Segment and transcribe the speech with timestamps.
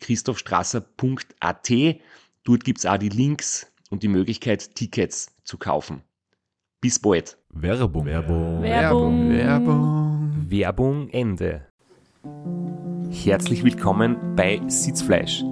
[0.00, 1.70] www.christophstrasser.at.
[2.44, 6.02] Dort gibt's auch die Links und die Möglichkeit, Tickets zu kaufen.
[6.80, 7.36] Bis bald.
[7.50, 8.06] Werbung.
[8.06, 8.62] Werbung.
[8.62, 9.30] Werbung.
[9.30, 10.46] Werbung.
[10.48, 11.66] Werbung Ende.
[13.10, 15.42] Herzlich willkommen bei Sitzfleisch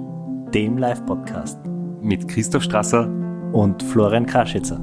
[0.53, 1.59] dem Live-Podcast
[2.01, 3.07] mit Christoph Strasser.
[3.53, 4.79] und Florian Kraschitzer.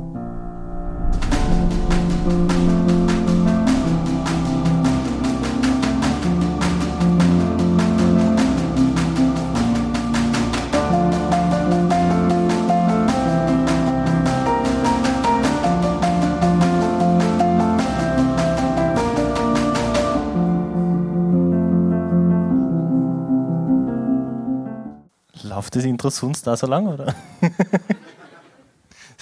[25.66, 27.12] Läuft das Intro sonst da so lang, oder?
[27.40, 27.50] Das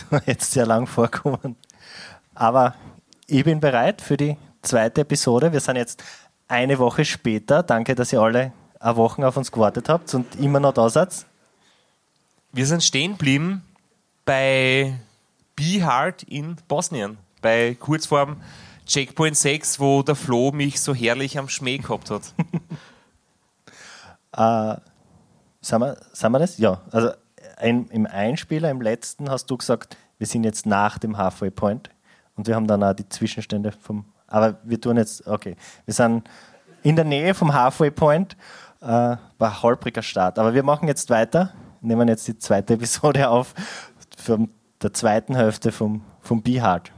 [0.11, 1.57] war Jetzt sehr lang vorkommen.
[2.35, 2.75] Aber
[3.27, 5.55] ich bin bereit für die zweite Episode.
[5.55, 6.05] Wir sind jetzt
[6.47, 7.63] eine Woche später.
[7.63, 11.25] Danke, dass ihr alle eine Woche auf uns gewartet habt und immer noch da seid.
[12.53, 13.63] Wir sind stehen geblieben
[14.27, 14.99] bei
[15.57, 18.43] Be Hard in Bosnien, bei Kurzform
[18.85, 22.23] Checkpoint 6, wo der Flo mich so herrlich am Schmäh gehabt hat.
[24.37, 24.77] Äh,
[25.65, 26.59] Sagen wir, sagen wir das?
[26.59, 26.83] Ja.
[26.91, 27.11] Also
[27.57, 31.89] ein, im Einspieler, im letzten, hast du gesagt, wir sind jetzt nach dem Halfway Point
[32.37, 34.05] und wir haben dann auch die Zwischenstände vom.
[34.27, 36.29] Aber wir tun jetzt, okay, wir sind
[36.83, 38.37] in der Nähe vom Halfway Point
[38.83, 40.39] äh, bei holpriger Start.
[40.39, 43.55] Aber wir machen jetzt weiter, nehmen jetzt die zweite Episode auf
[44.19, 44.51] von
[44.83, 46.93] der zweiten Hälfte vom, vom Be Hard.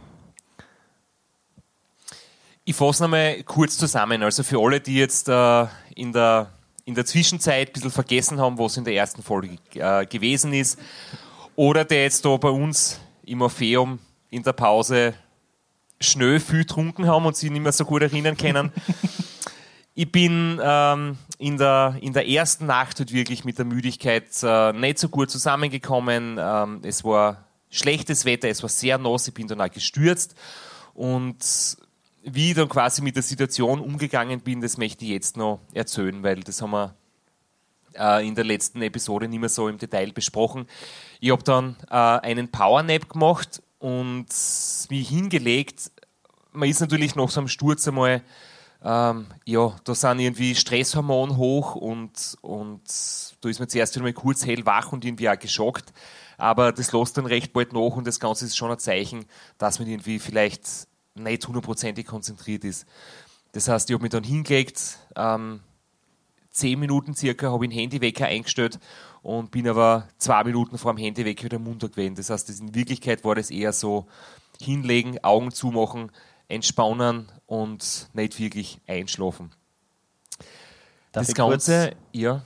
[2.65, 4.25] Ich fasse nochmal kurz zusammen.
[4.25, 6.51] Also für alle, die jetzt äh, in, der,
[6.87, 10.79] in der Zwischenzeit ein bisschen vergessen haben, was in der ersten Folge äh, gewesen ist,
[11.57, 13.99] oder der jetzt da bei uns im Orpheum
[14.31, 15.15] in der Pause
[16.01, 18.73] schnell viel getrunken haben und sich nicht mehr so gut erinnern können.
[19.99, 24.75] Ich bin ähm, in, der, in der ersten Nacht halt wirklich mit der Müdigkeit äh,
[24.75, 26.37] nicht so gut zusammengekommen.
[26.39, 30.35] Ähm, es war schlechtes Wetter, es war sehr nass, ich bin dann auch gestürzt.
[30.93, 31.39] Und
[32.29, 36.23] wie ich dann quasi mit der Situation umgegangen bin, das möchte ich jetzt noch erzählen,
[36.23, 36.95] weil das haben wir
[37.95, 40.67] äh, in der letzten Episode nicht mehr so im Detail besprochen.
[41.21, 44.27] Ich habe dann äh, einen Powernap gemacht und
[44.91, 45.93] mich hingelegt.
[46.53, 48.23] Man ist natürlich nach so einem Sturz einmal,
[48.83, 52.83] ähm, ja, da sind irgendwie Stresshormone hoch und, und
[53.41, 55.93] da ist man zuerst einmal kurz hellwach und irgendwie auch geschockt.
[56.39, 59.27] Aber das lässt dann recht bald nach und das Ganze ist schon ein Zeichen,
[59.59, 62.87] dass man irgendwie vielleicht nicht hundertprozentig konzentriert ist.
[63.53, 65.61] Das heißt, ich habe mich dann hingelegt, ähm,
[66.51, 68.79] zehn Minuten circa habe ich den Handywecker eingestellt
[69.23, 72.15] und bin aber zwei Minuten vor dem Handywecker wieder munter gewesen.
[72.15, 74.07] Das heißt, das in Wirklichkeit war das eher so
[74.61, 76.11] hinlegen, Augen zumachen,
[76.49, 79.51] entspannen und nicht wirklich einschlafen.
[81.13, 82.43] Darf das ich kurz- Ganze, ja,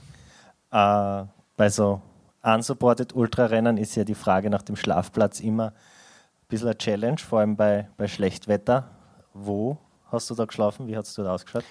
[0.73, 1.25] Äh,
[1.57, 2.01] bei so
[2.41, 5.73] unsupported Ultrarennen ist ja die Frage nach dem Schlafplatz immer
[6.51, 8.91] bisschen eine Challenge, vor allem bei, bei Schlechtwetter.
[9.33, 9.77] Wo
[10.11, 10.87] hast du da geschlafen?
[10.87, 11.63] Wie hat es dort ausgeschaut?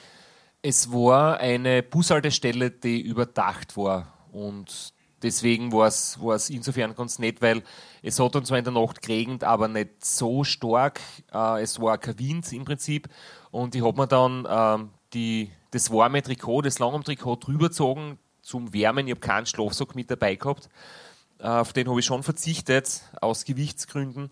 [0.63, 4.13] Es war eine Bushaltestelle, die überdacht war.
[4.33, 4.93] Und
[5.23, 6.19] deswegen war es,
[6.51, 7.63] insofern ganz nett, weil
[8.03, 11.01] es hat uns zwar in der Nacht geregnet, aber nicht so stark.
[11.33, 13.09] Äh, es war kein Wind im Prinzip.
[13.51, 18.73] Und ich habe mir dann ähm, die, das warme Trikot, das Langarm-Trikot drüber gezogen zum
[18.73, 19.07] Wärmen.
[19.07, 20.69] Ich habe keinen Schlafsack mit dabei gehabt.
[21.39, 24.31] Äh, auf den habe ich schon verzichtet, aus Gewichtsgründen.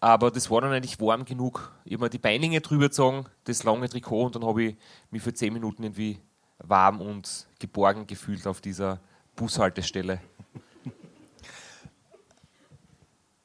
[0.00, 1.72] Aber das war dann eigentlich warm genug.
[1.84, 4.76] Ich habe mir die Beininge drüber gezogen, das lange Trikot und dann habe ich
[5.10, 6.20] mich für 10 Minuten irgendwie
[6.58, 9.00] warm und geborgen gefühlt auf dieser
[9.34, 10.20] Bushaltestelle.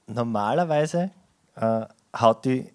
[0.07, 1.11] Normalerweise
[1.55, 1.85] äh,
[2.15, 2.71] haut die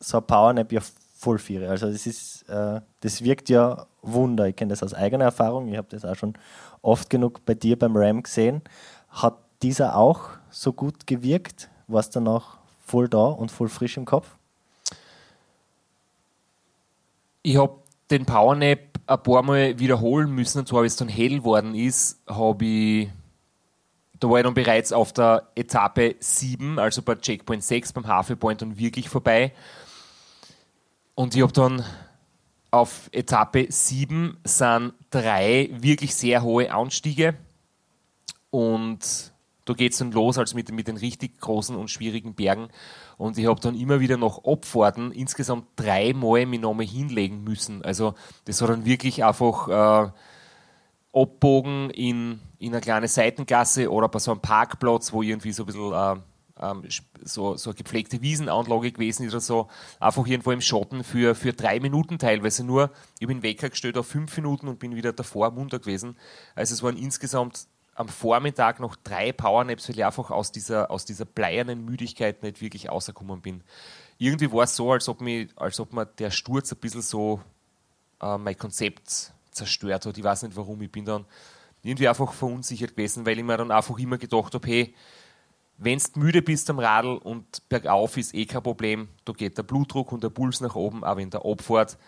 [0.00, 0.80] so ein Powernap ja
[1.14, 1.64] voll viel.
[1.66, 4.48] Also das ist, äh, das wirkt ja Wunder.
[4.48, 5.68] Ich kenne das aus eigener Erfahrung.
[5.68, 6.34] Ich habe das auch schon
[6.82, 8.62] oft genug bei dir beim Ram gesehen.
[9.10, 11.68] Hat dieser auch so gut gewirkt?
[11.86, 12.59] Warst du danach
[12.90, 14.36] voll da und voll frisch im Kopf?
[17.42, 17.78] Ich habe
[18.10, 22.20] den Powernap ein paar Mal wiederholen müssen, und zwar, wie es dann hell geworden ist,
[22.28, 23.08] habe ich,
[24.18, 28.62] da war ich dann bereits auf der Etappe 7, also bei Checkpoint 6 beim Havelpoint
[28.62, 29.52] dann wirklich vorbei.
[31.14, 31.84] Und ich habe dann
[32.70, 37.34] auf Etappe 7 sind drei wirklich sehr hohe Anstiege
[38.50, 39.29] und
[39.70, 42.68] da geht es dann los, also mit, mit den richtig großen und schwierigen Bergen.
[43.16, 47.84] Und ich habe dann immer wieder noch Abfahrten insgesamt dreimal mich nochmal hinlegen müssen.
[47.84, 48.14] Also
[48.46, 50.10] das war dann wirklich einfach äh,
[51.12, 55.66] abbogen in, in eine kleine Seitengasse oder bei so einem Parkplatz, wo irgendwie so ein
[55.66, 56.16] bisschen äh,
[56.60, 56.82] ähm,
[57.22, 59.68] so, so eine gepflegte Wiesenanlage gewesen ist oder so,
[60.00, 62.90] einfach irgendwo im Schotten für, für drei Minuten teilweise nur.
[63.20, 66.16] Ich bin Wecker gestellt auf fünf Minuten und bin wieder davor munter gewesen.
[66.56, 67.68] Also es waren insgesamt
[68.00, 72.62] am Vormittag noch drei Powernaps, weil ich einfach aus dieser, aus dieser bleiernen Müdigkeit nicht
[72.62, 73.62] wirklich rausgekommen bin.
[74.16, 77.42] Irgendwie war es so, als ob, mich, als ob mir der Sturz ein bisschen so
[78.22, 80.16] äh, mein Konzept zerstört hat.
[80.16, 80.80] Ich weiß nicht warum.
[80.80, 81.26] Ich bin dann
[81.82, 84.94] irgendwie einfach verunsichert gewesen, weil ich mir dann einfach immer gedacht habe, hey,
[85.76, 89.62] wenn du müde bist am Radl und bergauf ist eh kein Problem, da geht der
[89.62, 91.98] Blutdruck und der Puls nach oben, aber in der Abfahrt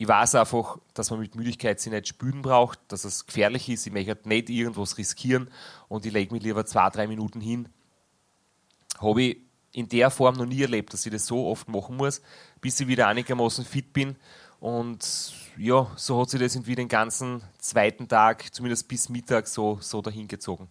[0.00, 3.84] ich weiß einfach, dass man mit Müdigkeit sich nicht spülen braucht, dass es gefährlich ist.
[3.84, 5.50] Ich möchte nicht irgendwas riskieren
[5.88, 7.68] und ich lege mich lieber zwei, drei Minuten hin.
[9.00, 9.38] Habe ich
[9.72, 12.22] in der Form noch nie erlebt, dass ich das so oft machen muss,
[12.60, 14.16] bis ich wieder einigermaßen fit bin.
[14.60, 19.78] Und ja, so hat sich das irgendwie den ganzen zweiten Tag, zumindest bis Mittag, so,
[19.80, 20.68] so dahin gezogen.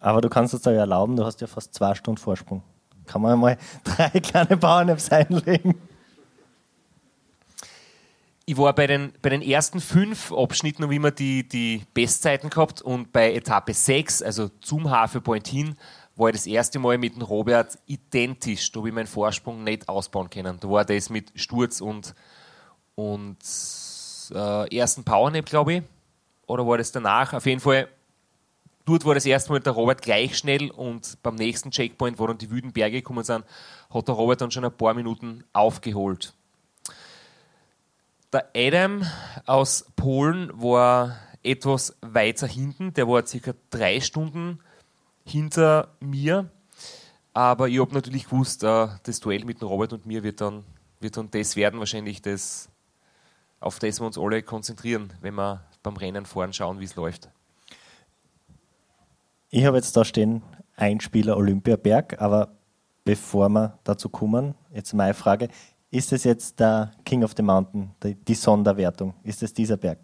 [0.00, 2.62] Aber du kannst es dir ja erlauben, du hast ja fast zwei Stunden Vorsprung.
[3.04, 5.74] Kann man mal drei kleine Bauern-Apps einlegen?
[8.48, 12.80] Ich war bei den, bei den ersten fünf Abschnitten noch immer die, die Bestzeiten gehabt
[12.80, 15.76] und bei Etappe 6, also zum Hafepoint hin,
[16.16, 18.72] war ich das erste Mal mit dem Robert identisch.
[18.72, 20.56] Da habe ich meinen Vorsprung nicht ausbauen können.
[20.60, 22.14] Da war das mit Sturz und,
[22.94, 23.36] und
[24.34, 25.82] äh, ersten Powernap, glaube ich.
[26.46, 27.34] Oder war das danach?
[27.34, 27.86] Auf jeden Fall,
[28.86, 32.38] dort war das erste Mal der Robert gleich schnell und beim nächsten Checkpoint, wo dann
[32.38, 33.44] die wüden Berge gekommen sind,
[33.90, 36.32] hat der Robert dann schon ein paar Minuten aufgeholt.
[38.32, 39.02] Der Adam
[39.46, 42.92] aus Polen war etwas weiter hinten.
[42.92, 44.58] Der war circa drei Stunden
[45.24, 46.50] hinter mir.
[47.32, 50.64] Aber ich habe natürlich gewusst, äh, das Duell mit Robert und mir wird dann,
[51.00, 52.68] wird dann das werden, wahrscheinlich das,
[53.60, 57.30] auf das wir uns alle konzentrieren, wenn wir beim Rennen fahren schauen, wie es läuft.
[59.50, 60.42] Ich habe jetzt da stehen,
[60.76, 62.52] ein Spieler Olympiaberg, aber
[63.04, 65.48] bevor wir dazu kommen, jetzt meine Frage,
[65.90, 69.14] ist es jetzt der King of the Mountain, die, Sonderwertung?
[69.24, 69.98] Ist es dieser Berg?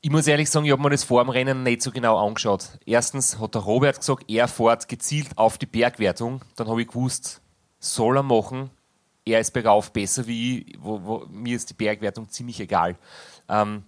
[0.00, 2.78] Ich muss ehrlich sagen, ich habe mir das vor dem Rennen nicht so genau angeschaut.
[2.86, 6.42] Erstens hat der Robert gesagt, er fährt gezielt auf die Bergwertung.
[6.54, 7.40] Dann habe ich gewusst,
[7.80, 8.70] soll er machen.
[9.24, 10.78] Er ist bergauf besser wie ich.
[10.78, 12.96] Wo, wo, mir ist die Bergwertung ziemlich egal.
[13.48, 13.82] Ähm,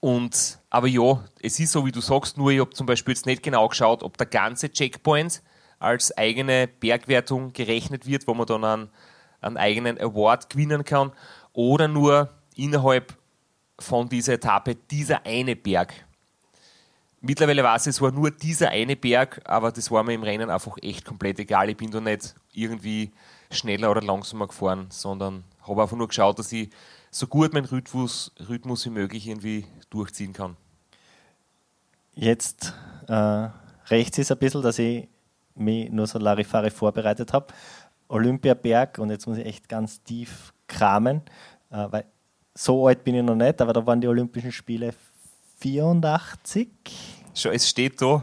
[0.00, 3.26] und, aber ja, es ist so, wie du sagst, nur ich habe zum Beispiel jetzt
[3.26, 5.42] nicht genau geschaut, ob der ganze Checkpoint
[5.78, 8.88] als eigene Bergwertung gerechnet wird, wo man dann einen
[9.42, 11.12] einen eigenen Award gewinnen kann
[11.52, 13.14] oder nur innerhalb
[13.78, 15.92] von dieser Etappe dieser eine Berg.
[17.20, 20.50] Mittlerweile weiß ich, es war nur dieser eine Berg, aber das war mir im Rennen
[20.50, 21.70] einfach echt komplett egal.
[21.70, 23.12] Ich bin da nicht irgendwie
[23.50, 26.70] schneller oder langsamer gefahren, sondern habe einfach nur geschaut, dass ich
[27.10, 30.56] so gut meinen Rhythmus, Rhythmus wie möglich irgendwie durchziehen kann.
[32.14, 32.74] Jetzt
[33.08, 33.48] äh,
[33.86, 35.08] rechts ist ein bisschen, dass ich
[35.54, 37.46] mich nur so Larifari vorbereitet habe.
[38.12, 41.22] Olympiaberg und jetzt muss ich echt ganz tief kramen,
[41.70, 42.04] äh, weil
[42.54, 44.92] so alt bin ich noch nicht, aber da waren die Olympischen Spiele
[45.60, 46.68] 84.
[47.34, 48.22] Schon, es steht da,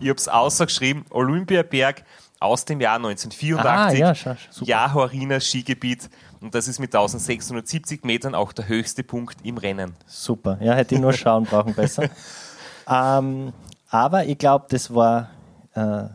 [0.00, 2.04] ich habe es außergeschrieben, Olympiaberg
[2.40, 6.08] aus dem Jahr 1984, ah, ja, Jahoriner Skigebiet
[6.40, 9.94] und das ist mit 1670 Metern auch der höchste Punkt im Rennen.
[10.06, 12.08] Super, ja, hätte ich nur schauen brauchen besser.
[12.88, 13.52] ähm,
[13.90, 15.30] aber ich glaube, das war
[15.74, 16.08] äh,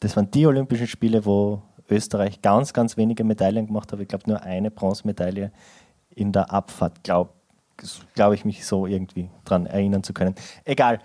[0.00, 4.02] das waren die Olympischen Spiele, wo Österreich ganz, ganz wenige Medaillen gemacht habe.
[4.02, 5.52] Ich glaube nur eine Bronzemedaille
[6.10, 7.30] in der Abfahrt, glaube
[8.14, 10.34] glaub ich mich so irgendwie dran erinnern zu können.
[10.64, 10.98] Egal.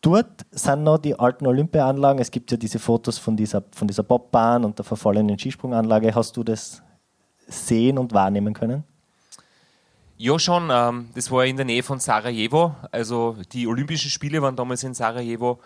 [0.00, 2.20] Dort sind noch die alten Olympiaanlagen.
[2.20, 6.14] Es gibt ja diese Fotos von dieser, von dieser Bobbahn und der verfallenen Skisprunganlage.
[6.14, 6.82] Hast du das
[7.48, 8.84] sehen und wahrnehmen können?
[10.16, 10.68] Ja, schon.
[10.70, 12.74] Ähm, das war in der Nähe von Sarajevo.
[12.90, 15.60] Also die Olympischen Spiele waren damals in Sarajevo.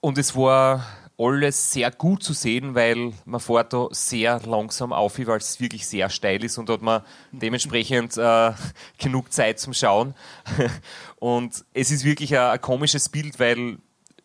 [0.00, 0.84] Und es war
[1.20, 5.86] alles sehr gut zu sehen, weil man fährt da sehr langsam auf, weil es wirklich
[5.86, 8.52] sehr steil ist und hat man dementsprechend äh,
[8.98, 10.14] genug Zeit zum Schauen.
[11.16, 13.78] und es ist wirklich ein, ein, komisches Bild, weil,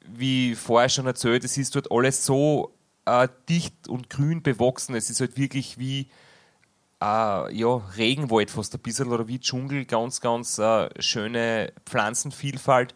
[0.07, 2.73] wie vorher schon erzählt, es ist dort alles so
[3.05, 4.95] äh, dicht und grün bewachsen.
[4.95, 6.07] Es ist halt wirklich wie
[7.01, 12.95] äh, ja, Regenwald fast ein bisschen oder wie Dschungel, ganz, ganz äh, schöne Pflanzenvielfalt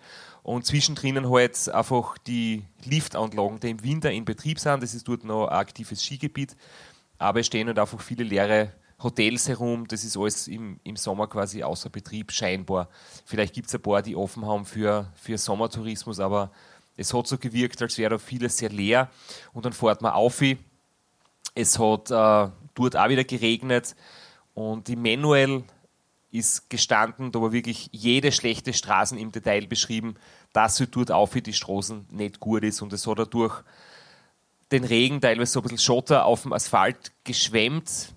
[0.49, 4.81] und zwischendrin halt einfach die Liftanlagen, die im Winter in Betrieb sind.
[4.81, 6.55] Das ist dort noch ein aktives Skigebiet,
[7.19, 9.87] aber es stehen halt einfach viele leere Hotels herum.
[9.87, 12.89] Das ist alles im, im Sommer quasi außer Betrieb, scheinbar.
[13.25, 16.49] Vielleicht gibt es ein paar, die offen haben für, für Sommertourismus, aber
[16.97, 19.11] es hat so gewirkt, als wäre da vieles sehr leer.
[19.53, 20.41] Und dann fährt man auf.
[21.53, 23.95] Es hat äh, dort auch wieder geregnet.
[24.55, 25.63] Und die Manuel
[26.31, 30.15] ist gestanden, da war wirklich jede schlechte Straßen im Detail beschrieben,
[30.53, 32.81] dass sie dort auf für die Straßen nicht gut ist.
[32.81, 33.63] Und es hat dadurch
[34.71, 38.13] den Regen teilweise so ein bisschen Schotter auf dem Asphalt geschwemmt.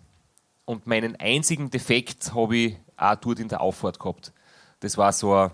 [0.65, 4.33] Und meinen einzigen Defekt habe ich auch dort in der Auffahrt gehabt.
[4.81, 5.51] Das war so ein,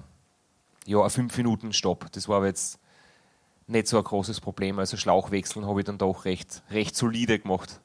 [0.87, 2.13] ja, ein 5-Minuten-Stopp.
[2.13, 2.79] Das war aber jetzt
[3.67, 4.79] nicht so ein großes Problem.
[4.79, 7.81] Also Schlauchwechseln habe ich dann doch recht, recht solide gemacht.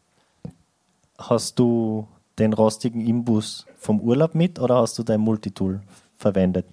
[1.17, 2.07] Hast du
[2.39, 5.81] den rostigen Imbus vom Urlaub mit oder hast du dein Multitool
[6.17, 6.65] verwendet?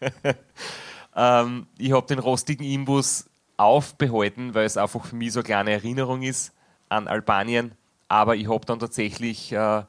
[1.16, 5.72] ähm, ich habe den rostigen Imbus aufbehalten, weil es einfach für mich so eine kleine
[5.72, 6.52] Erinnerung ist
[6.88, 7.72] an Albanien.
[8.08, 9.82] Aber ich habe dann tatsächlich äh,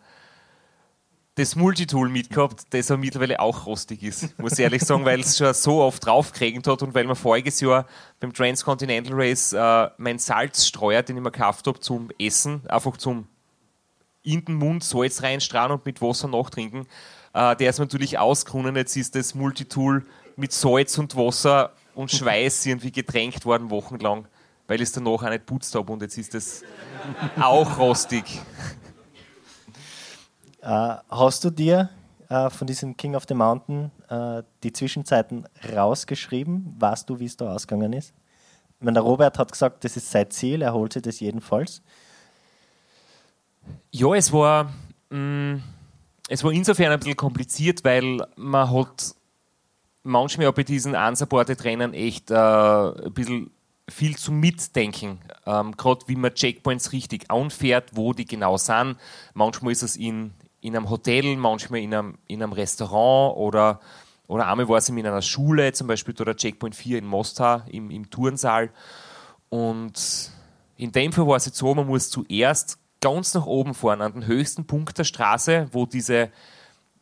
[1.35, 5.37] das Multitool mitgehabt, das aber mittlerweile auch rostig ist, muss ich ehrlich sagen, weil es
[5.37, 7.87] schon so oft draufgekriegt hat und weil man voriges Jahr
[8.19, 13.27] beim Transcontinental Race äh, mein Salzstreuer, den ich mir gekauft habe zum Essen, einfach zum
[14.23, 16.85] in den Mund Salz reinstrahlen und mit Wasser nachtrinken.
[17.33, 18.75] Äh, der ist natürlich ausgerunnen.
[18.75, 24.27] Jetzt ist das Multitool mit Salz und Wasser und Schweiß irgendwie getränkt worden, wochenlang,
[24.67, 26.63] weil ich es danach auch nicht putzt habe und jetzt ist es
[27.39, 28.41] auch rostig.
[30.61, 31.89] Äh, hast du dir
[32.29, 36.75] äh, von diesem King of the Mountain äh, die Zwischenzeiten rausgeschrieben?
[36.79, 38.13] Weißt du, wie es da ausgegangen ist?
[38.79, 41.81] Ich meine, der Robert hat gesagt, das ist sein Ziel, er holt sich das jedenfalls.
[43.91, 44.71] Ja, es war,
[45.09, 45.63] mh, mm,
[46.29, 49.15] es war insofern ein bisschen kompliziert, weil man hat
[50.03, 53.51] manchmal bei diesen unsupported Rennen echt äh, ein bisschen
[53.89, 55.19] viel zum Mitdenken.
[55.45, 58.97] Ähm, Gerade wie man Checkpoints richtig anfährt, wo die genau sind.
[59.33, 60.31] Manchmal ist es in,
[60.61, 63.79] in einem Hotel, manchmal in einem, in einem Restaurant oder,
[64.27, 67.91] oder einmal war es in einer Schule, zum Beispiel der Checkpoint 4 in Mostar im,
[67.91, 68.69] im Turnsaal.
[69.49, 70.31] Und
[70.77, 74.13] in dem Fall war es jetzt so, man muss zuerst ganz nach oben fahren, an
[74.13, 76.31] den höchsten Punkt der Straße, wo diese,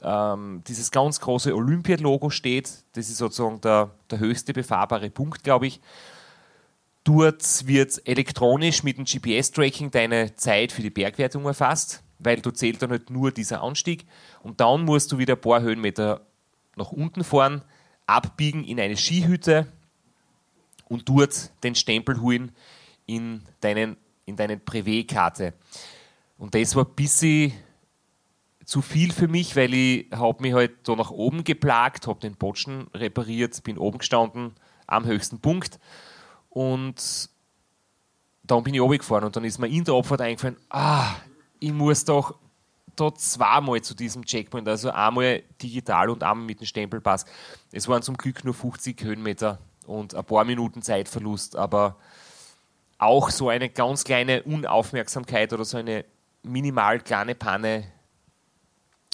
[0.02, 2.84] ähm, dieses ganz große Olympia-Logo steht.
[2.94, 5.82] Das ist sozusagen der, der höchste befahrbare Punkt, glaube ich.
[7.04, 12.82] Dort wird elektronisch mit dem GPS-Tracking deine Zeit für die Bergwertung erfasst, weil du zählt
[12.82, 14.06] dann halt nur dieser Anstieg.
[14.44, 16.22] Und dann musst du wieder ein paar Höhenmeter
[16.76, 17.64] nach unten fahren,
[18.06, 19.68] abbiegen in eine Skihütte
[20.88, 22.52] und dort den Stempel holen
[23.06, 23.98] in deinen
[24.30, 25.54] in deine Privé-Karte.
[26.38, 27.52] Und das war ein bisschen
[28.70, 32.36] zu viel für mich, weil ich habe mich halt da nach oben geplagt, habe den
[32.36, 34.54] Botschen repariert, bin oben gestanden
[34.86, 35.80] am höchsten Punkt
[36.52, 37.30] und
[38.44, 41.16] dann bin ich runtergefahren und dann ist mir in der Abfahrt eingefallen, ah,
[41.60, 42.36] ich muss doch
[42.96, 47.26] da zweimal zu diesem Checkpoint, also einmal digital und einmal mit dem Stempelpass.
[47.72, 49.58] Es waren zum Glück nur 50 Höhenmeter
[49.88, 51.96] und ein paar Minuten Zeitverlust, aber
[53.00, 56.06] auch so eine ganz kleine Unaufmerksamkeit oder so eine
[56.44, 57.86] minimal kleine Panne,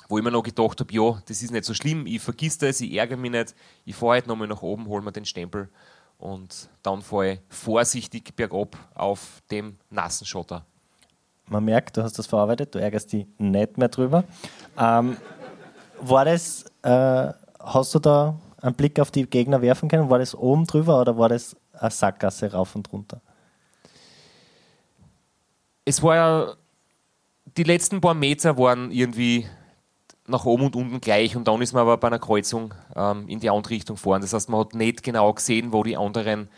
[0.08, 2.82] wo ich mir noch gedacht habe, ja, das ist nicht so schlimm, ich vergiss das,
[2.82, 5.70] ich ärgere mich nicht, ich fahre halt nochmal nach oben, hole mir den Stempel
[6.18, 10.66] und dann fahre ich vorsichtig bergab auf dem nassen Schotter.
[11.48, 14.24] Man merkt, du hast das verarbeitet, du ärgerst dich nicht mehr drüber.
[14.78, 15.18] Ähm,
[16.02, 20.10] war das, äh, hast du da einen Blick auf die Gegner werfen können?
[20.10, 23.22] War das oben drüber oder war das eine Sackgasse rauf und runter?
[25.86, 26.54] es war ja,
[27.56, 29.46] die letzten paar Meter waren irgendwie
[30.28, 33.40] nach oben und unten gleich und dann ist man aber bei einer Kreuzung ähm, in
[33.40, 34.22] die andere Richtung fahren.
[34.22, 36.50] Das heißt, man hat nicht genau gesehen, wo die anderen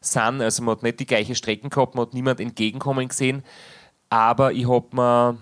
[0.00, 0.42] sind.
[0.42, 3.42] Also man hat nicht die gleiche Strecken gehabt, man hat niemand entgegenkommen gesehen.
[4.10, 5.38] Aber ich habe mir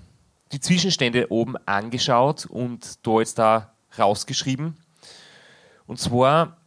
[0.52, 4.76] die Zwischenstände oben angeschaut und da jetzt da rausgeschrieben.
[5.86, 6.58] Und zwar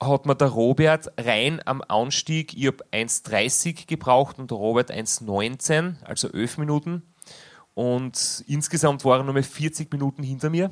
[0.00, 5.96] hat mir der Robert rein am Anstieg, ich habe 1,30 gebraucht und der Robert 1,19,
[6.04, 7.02] also 11 Minuten.
[7.74, 10.70] Und insgesamt waren nur 40 Minuten hinter mir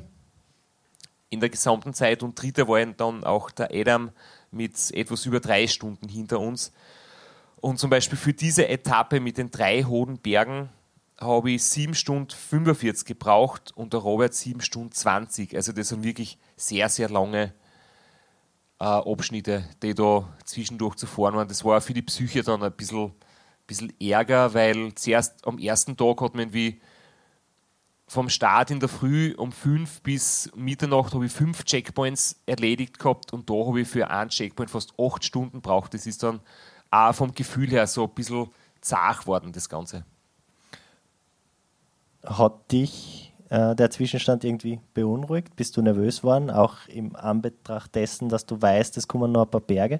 [1.29, 2.23] in der gesamten Zeit.
[2.23, 4.11] Und dritter war dann auch der Adam
[4.51, 6.71] mit etwas über drei Stunden hinter uns.
[7.61, 10.69] Und zum Beispiel für diese Etappe mit den drei hohen Bergen
[11.19, 15.55] habe ich 7 Stunden 45 gebraucht und der Robert 7 Stunden 20.
[15.55, 17.53] Also das sind wirklich sehr, sehr lange
[18.79, 21.47] äh, Abschnitte, die da zwischendurch zu fahren waren.
[21.49, 23.11] Das war für die Psyche dann ein bisschen,
[23.67, 26.79] bisschen Ärger, weil zuerst am ersten Tag hat man irgendwie
[28.09, 33.31] vom Start in der Früh um 5 bis Mitternacht habe ich fünf Checkpoints erledigt gehabt
[33.33, 35.93] und da habe ich für einen Checkpoint fast acht Stunden braucht.
[35.93, 36.39] Das ist dann
[36.89, 38.47] auch vom Gefühl her so ein bisschen
[38.81, 40.05] zart worden, das Ganze.
[42.25, 45.55] Hat dich äh, der Zwischenstand irgendwie beunruhigt?
[45.55, 49.51] Bist du nervös geworden, auch im Anbetracht dessen, dass du weißt, es kommen noch ein
[49.51, 49.99] paar Berge?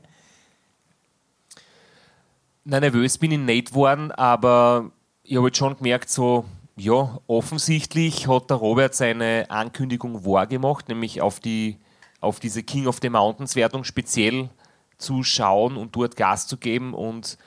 [2.63, 6.45] Nein, nervös bin ich nicht geworden, aber ich habe jetzt schon gemerkt, so,
[6.79, 11.77] ja, offensichtlich hat der Robert seine Ankündigung wahrgemacht, nämlich auf, die,
[12.21, 14.49] auf diese King of the Mountains Wertung speziell
[14.97, 17.37] zu schauen und dort Gas zu geben und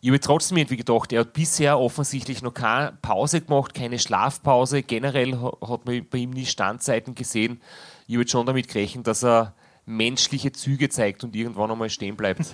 [0.00, 4.84] ich habe trotzdem irgendwie gedacht, er hat bisher offensichtlich noch keine Pause gemacht, keine Schlafpause.
[4.84, 7.60] Generell hat man bei ihm nie Standzeiten gesehen.
[8.06, 9.54] Ich habe schon damit gerechnet, dass er
[9.86, 12.42] menschliche Züge zeigt und irgendwann einmal stehen bleibt.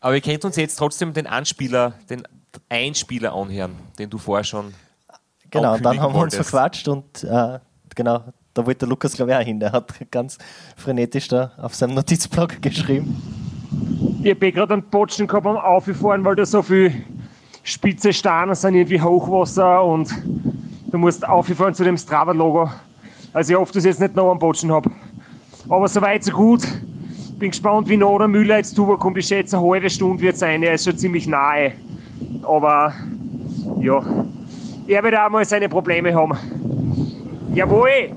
[0.00, 2.22] Aber ihr könnt uns jetzt trotzdem den Anspieler, den
[2.68, 4.74] Einspieler anhören, den du vorher schon.
[5.50, 7.58] Genau, und dann haben wir uns verquatscht und äh,
[7.94, 9.60] genau, da wollte der Lukas, glaube ich, auch hin.
[9.60, 10.38] Der hat ganz
[10.76, 13.22] frenetisch da auf seinem Notizblock geschrieben.
[14.22, 16.92] Ich habe eh gerade einen Botschen gehabt am Auffahren, weil da so viel
[17.62, 20.10] spitze Steine sind, irgendwie Hochwasser und
[20.90, 22.70] du musst auffahren zu dem Strava-Logo.
[23.32, 24.90] Also ich hoffe, dass ich jetzt nicht noch einen Botschen habe.
[25.68, 26.62] Aber soweit so gut.
[27.38, 29.18] Bin gespannt, wie nah der Müller jetzt drüber kommt.
[29.18, 30.62] Ich schätze, eine halbe Stunde wird sein.
[30.62, 31.72] Er ist schon ziemlich nahe.
[32.42, 32.94] Aber
[33.80, 34.02] ja,
[34.86, 36.36] er wird auch mal seine Probleme haben.
[37.54, 38.16] Jawohl!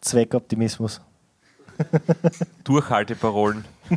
[0.00, 1.00] Zweckoptimismus.
[2.64, 3.64] Durchhalteparolen.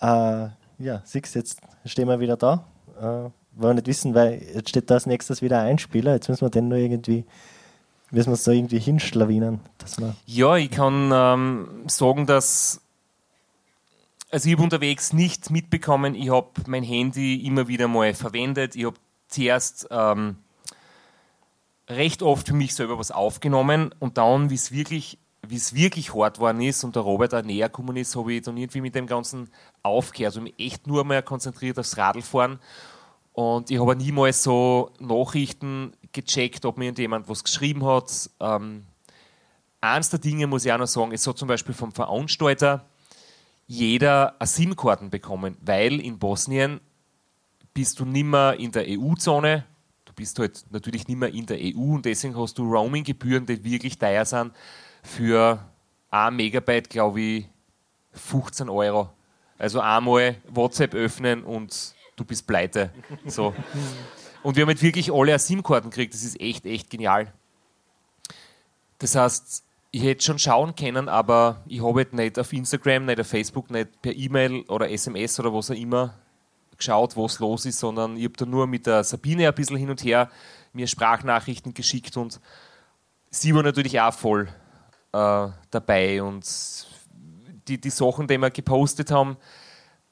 [0.00, 2.64] äh, ja, siehst jetzt stehen wir wieder da.
[2.98, 6.14] Äh, wollen nicht wissen, weil jetzt steht da als nächstes wieder ein Spieler.
[6.14, 7.24] Jetzt müssen wir den nur irgendwie,
[8.10, 9.60] müssen wir es da irgendwie hinschlawinern.
[9.78, 12.80] Dass wir ja, ich kann ähm, sagen, dass
[14.30, 18.74] also ich habe unterwegs nicht mitbekommen, ich habe mein Handy immer wieder mal verwendet.
[18.74, 18.96] Ich habe
[19.28, 20.36] zuerst ähm,
[21.88, 26.14] recht oft für mich selber was aufgenommen und dann, wie es wirklich, wie es wirklich
[26.14, 28.94] hart worden ist und der Robert auch näher gekommen ist, habe ich dann irgendwie mit
[28.94, 29.48] dem Ganzen
[29.82, 30.32] aufgehört.
[30.32, 32.58] Also mich echt nur mal konzentriert aufs Radlfahren
[33.36, 38.30] und ich habe niemals so Nachrichten gecheckt, ob mir jemand was geschrieben hat.
[38.40, 38.86] Ähm,
[39.78, 42.86] eins der Dinge muss ich auch noch sagen, es hat zum Beispiel vom Veranstalter
[43.66, 46.80] jeder eine SIM-Karten bekommen, weil in Bosnien
[47.74, 49.66] bist du nimmer in der EU-Zone,
[50.14, 53.98] bist halt natürlich nicht mehr in der EU und deswegen hast du Roaming-Gebühren, die wirklich
[53.98, 54.52] teuer sind.
[55.02, 55.62] Für
[56.10, 57.48] 1 Megabyte, glaube ich,
[58.12, 59.10] 15 Euro.
[59.58, 62.90] Also einmal WhatsApp öffnen und du bist pleite.
[63.26, 63.54] So.
[64.42, 66.14] Und wir haben halt wirklich alle SIM-Karten gekriegt.
[66.14, 67.32] Das ist echt, echt genial.
[68.98, 73.20] Das heißt, ich hätte schon schauen können, aber ich habe halt nicht auf Instagram, nicht
[73.20, 76.14] auf Facebook, nicht per E-Mail oder SMS oder was auch immer
[76.76, 79.90] geschaut, was los ist, sondern ich habe da nur mit der Sabine ein bisschen hin
[79.90, 80.30] und her
[80.72, 82.40] mir Sprachnachrichten geschickt und
[83.30, 84.48] sie war natürlich auch voll
[85.12, 86.46] äh, dabei und
[87.66, 89.36] die, die Sachen, die wir gepostet haben,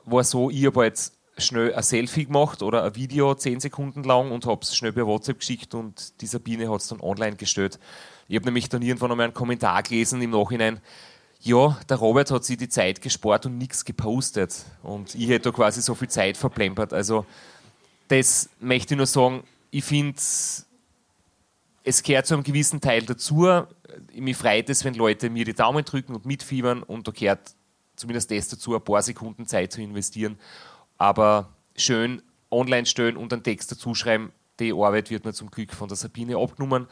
[0.05, 4.31] war so, ich habe jetzt schnell ein Selfie gemacht oder ein Video zehn Sekunden lang
[4.31, 7.79] und habe es schnell per WhatsApp geschickt und die Sabine hat es dann online gestellt.
[8.29, 10.81] Ich habe nämlich dann irgendwann einmal einen Kommentar gelesen im Nachhinein,
[11.44, 14.64] ja, der Robert hat sich die Zeit gespart und nichts gepostet.
[14.83, 16.94] Und ich hätte da quasi so viel Zeit verplempert.
[16.94, 17.27] Also,
[18.09, 19.44] das möchte ich nur sagen.
[19.70, 23.47] Ich finde, es gehört zu einem gewissen Teil dazu.
[24.14, 26.83] Mich freut es, wenn Leute mir die Daumen drücken und mitfiebern.
[26.83, 27.55] Und da gehört
[27.94, 30.38] zumindest das dazu, ein paar Sekunden Zeit zu investieren.
[30.98, 35.72] Aber schön online stellen und einen Text dazu schreiben, die Arbeit wird mir zum Glück
[35.72, 36.87] von der Sabine abgenommen.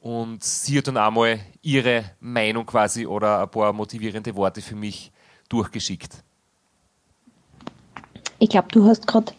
[0.00, 5.12] Und sie hat dann einmal ihre Meinung quasi oder ein paar motivierende Worte für mich
[5.48, 6.22] durchgeschickt.
[8.38, 9.32] Ich glaube, du hast gerade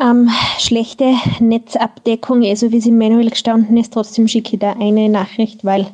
[0.00, 3.92] ähm, schlechte Netzabdeckung, also wie es im Manual gestanden ist.
[3.92, 5.92] Trotzdem schicke ich da eine Nachricht, weil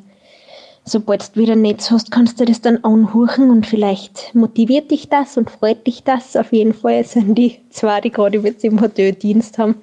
[0.85, 5.37] sobald du wieder Netz hast, kannst du das dann anhuchen und vielleicht motiviert dich das
[5.37, 6.37] und freut dich das.
[6.37, 9.77] Auf jeden Fall sind die zwei, die gerade jetzt im Hotel Dienst haben,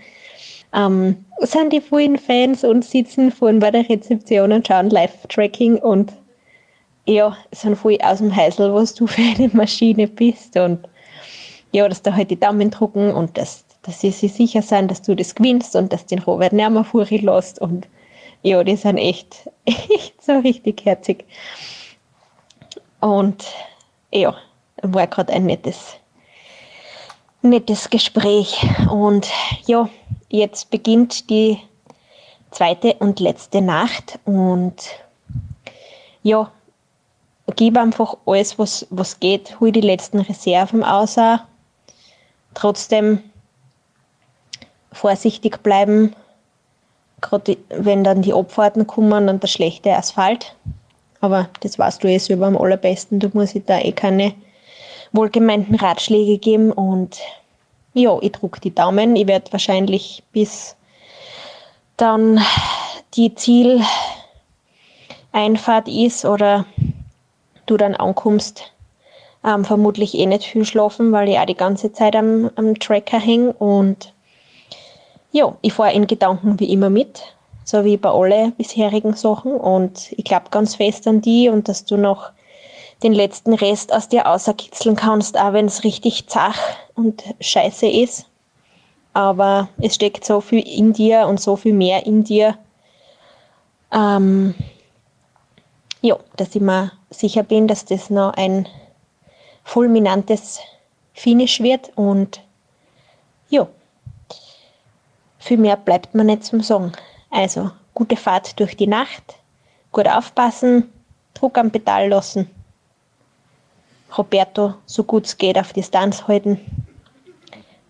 [0.73, 6.13] ähm, sind die vielen Fans und sitzen vorhin bei der Rezeption und schauen Live-Tracking und
[7.05, 10.79] ja, sind voll aus dem Heisel, was du für eine Maschine bist und
[11.71, 15.01] ja, dass da halt die Daumen drucken und dass, dass sie sich sicher sind, dass
[15.01, 17.87] du das gewinnst und dass den Robert nicht mehr vorhin lässt und
[18.43, 21.25] ja, die sind echt, echt so richtig herzig.
[22.99, 23.45] Und
[24.11, 24.35] ja,
[24.81, 25.95] war gerade ein nettes,
[27.41, 28.65] nettes Gespräch.
[28.89, 29.29] Und
[29.65, 29.89] ja,
[30.29, 31.59] jetzt beginnt die
[32.51, 34.75] zweite und letzte Nacht und
[36.23, 36.51] ja,
[37.55, 41.45] gib einfach alles, was, was geht, hol die letzten Reserven außer.
[42.53, 43.23] Trotzdem
[44.91, 46.15] vorsichtig bleiben,
[47.21, 50.55] gerade wenn dann die Abfahrten kommen und der schlechte Asphalt.
[51.21, 53.19] Aber das weißt du eh selber am allerbesten.
[53.19, 54.33] Du musst da eh keine
[55.11, 56.71] wohlgemeinten Ratschläge geben.
[56.71, 57.19] Und
[57.93, 59.15] ja, ich drücke die Daumen.
[59.15, 60.75] Ich werde wahrscheinlich bis
[61.97, 62.39] dann
[63.15, 63.87] die Zieleinfahrt
[65.87, 66.65] ist oder
[67.65, 68.71] du dann ankommst,
[69.43, 73.19] ähm, vermutlich eh nicht viel schlafen, weil ich auch die ganze Zeit am, am Tracker
[73.19, 73.51] hänge.
[73.53, 74.13] Und
[75.31, 77.23] ja, ich fahre in Gedanken wie immer mit
[77.69, 79.53] so wie bei allen bisherigen Sachen.
[79.53, 82.31] Und ich glaube ganz fest an die und dass du noch
[83.03, 86.59] den letzten Rest aus dir außerkitzeln kannst, auch wenn es richtig zach
[86.95, 88.25] und scheiße ist.
[89.13, 92.57] Aber es steckt so viel in dir und so viel mehr in dir,
[93.91, 94.53] ähm,
[96.01, 98.67] ja, dass ich mir sicher bin, dass das noch ein
[99.63, 100.59] fulminantes
[101.13, 102.41] Finish wird und
[103.49, 103.67] ja,
[105.49, 106.91] viel mehr bleibt mir nicht zum Sagen.
[107.31, 109.39] Also gute Fahrt durch die Nacht,
[109.91, 110.93] gut aufpassen,
[111.33, 112.47] Druck am Pedal lassen.
[114.15, 116.59] Roberto so gut es geht auf Distanz halten.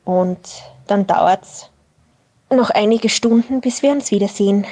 [0.05, 0.39] Und
[0.87, 1.69] dann dauert es
[2.49, 4.65] noch einige Stunden, bis wir uns wiedersehen.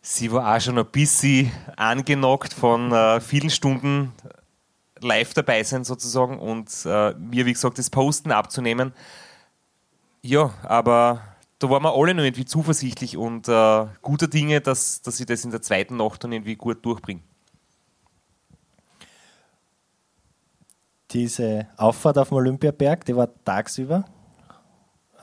[0.00, 4.12] Sie war auch schon ein bisschen angenockt von äh, vielen Stunden
[5.00, 8.92] live dabei sein sozusagen und äh, mir, wie gesagt, das Posten abzunehmen.
[10.22, 11.22] Ja, aber
[11.58, 15.44] da waren wir alle noch irgendwie zuversichtlich und äh, guter Dinge, dass, dass ich das
[15.44, 17.20] in der zweiten Nacht dann irgendwie gut durchbringe.
[21.10, 24.04] Diese Auffahrt auf dem Olympiaberg, die war tagsüber.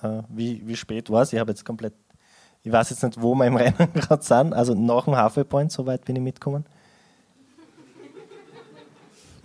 [0.01, 1.33] Äh, wie, wie spät war es?
[1.33, 1.93] Ich habe jetzt komplett,
[2.63, 4.53] ich weiß jetzt nicht, wo wir im Rennen gerade sind.
[4.53, 6.65] Also nach dem Halfway Point, so weit bin ich mitgekommen.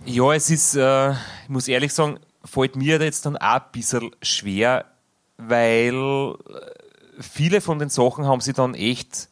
[0.09, 4.15] Ja, es ist, äh, ich muss ehrlich sagen, fällt mir jetzt dann auch ein bisschen
[4.21, 4.85] schwer,
[5.35, 9.27] weil äh, viele von den Sachen haben sie dann echt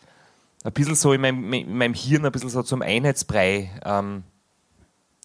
[0.66, 4.24] ein bisschen so in meinem, in meinem Hirn ein bisschen so zum Einheitsbrei ähm,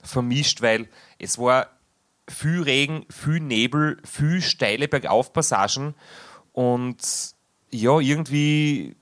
[0.05, 1.67] vermischt, weil es war
[2.29, 5.97] viel Regen, viel Nebel, viel steile Bergaufpassagen
[6.53, 7.35] und
[7.73, 8.95] ja, irgendwie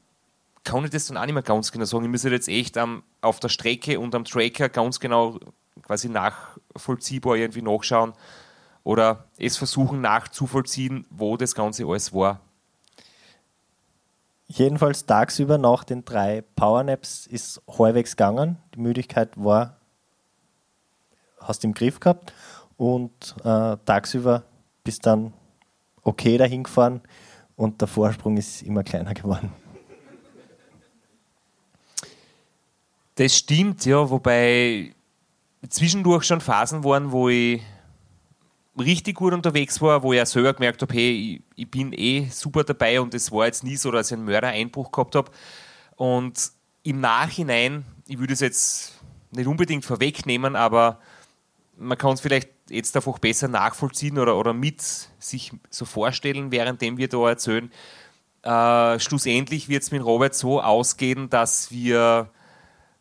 [0.65, 2.07] kann ich das dann auch nicht mehr ganz genau sagen.
[2.07, 5.39] Ich muss jetzt echt ähm, auf der Strecke und am Tracker ganz genau
[5.83, 8.13] quasi nachvollziehbar irgendwie nachschauen,
[8.85, 12.41] oder es versuchen nachzuvollziehen, wo das Ganze alles war.
[14.47, 18.57] Jedenfalls tagsüber nach den drei Powernaps ist halbwegs gegangen.
[18.75, 19.77] Die Müdigkeit war,
[21.39, 22.33] hast du im Griff gehabt
[22.79, 24.45] und äh, tagsüber
[24.85, 25.35] bist dann
[26.03, 27.03] okay dahin gefahren
[27.57, 29.53] und der Vorsprung ist immer kleiner geworden.
[33.17, 34.95] Das stimmt, ja, wobei
[35.69, 37.63] zwischendurch schon Phasen waren, wo ich
[38.79, 42.29] richtig gut unterwegs war, wo ich auch selber gemerkt habe, hey, ich, ich bin eh
[42.31, 45.31] super dabei und es war jetzt nie so, dass ich einen Mördereinbruch gehabt habe.
[45.97, 46.53] Und
[46.85, 49.01] im Nachhinein, ich würde es jetzt
[49.33, 51.01] nicht unbedingt vorwegnehmen, aber
[51.77, 54.81] man kann es vielleicht jetzt einfach besser nachvollziehen oder, oder mit
[55.19, 57.71] sich so vorstellen, währenddem wir da erzählen.
[58.43, 62.31] Äh, schlussendlich wird es mit Robert so ausgehen, dass wir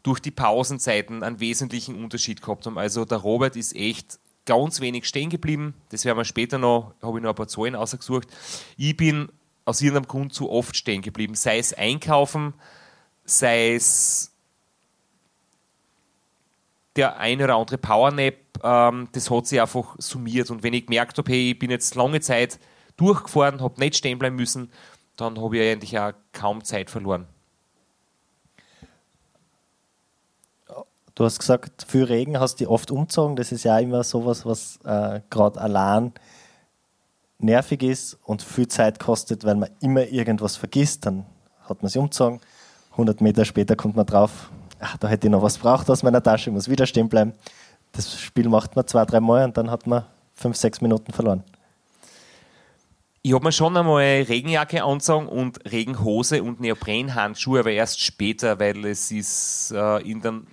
[0.07, 2.77] durch die Pausenzeiten einen wesentlichen Unterschied gehabt haben.
[2.77, 5.73] Also der Robert ist echt ganz wenig stehen geblieben.
[5.89, 8.29] Das werden wir später noch, habe ich noch ein paar Zahlen ausgesucht.
[8.77, 9.27] Ich bin
[9.65, 11.35] aus irgendeinem Grund zu oft stehen geblieben.
[11.35, 12.53] Sei es einkaufen,
[13.25, 14.31] sei es
[16.95, 20.49] der eine oder andere Powernap, ähm, das hat sich einfach summiert.
[20.49, 22.59] Und wenn ich gemerkt habe, hey, ich bin jetzt lange Zeit
[22.95, 24.71] durchgefahren, habe nicht stehen bleiben müssen,
[25.17, 27.27] dann habe ich eigentlich auch kaum Zeit verloren.
[31.17, 33.35] Du hast gesagt, für Regen hast du oft umgezogen.
[33.35, 36.11] Das ist ja immer sowas, was äh, gerade allein
[37.39, 41.07] nervig ist und viel Zeit kostet, weil man immer irgendwas vergisst.
[41.07, 41.25] Dann
[41.63, 42.39] hat man sie umgezogen.
[42.91, 46.21] 100 Meter später kommt man drauf, ach, da hätte ich noch was braucht aus meiner
[46.21, 47.33] Tasche, muss wieder stehen bleiben.
[47.93, 51.43] Das Spiel macht man zwei, drei Mal und dann hat man fünf, sechs Minuten verloren.
[53.23, 58.85] Ich habe mir schon einmal Regenjacke angezogen und Regenhose und Neoprenhandschuhe, aber erst später, weil
[58.85, 60.45] es ist äh, in den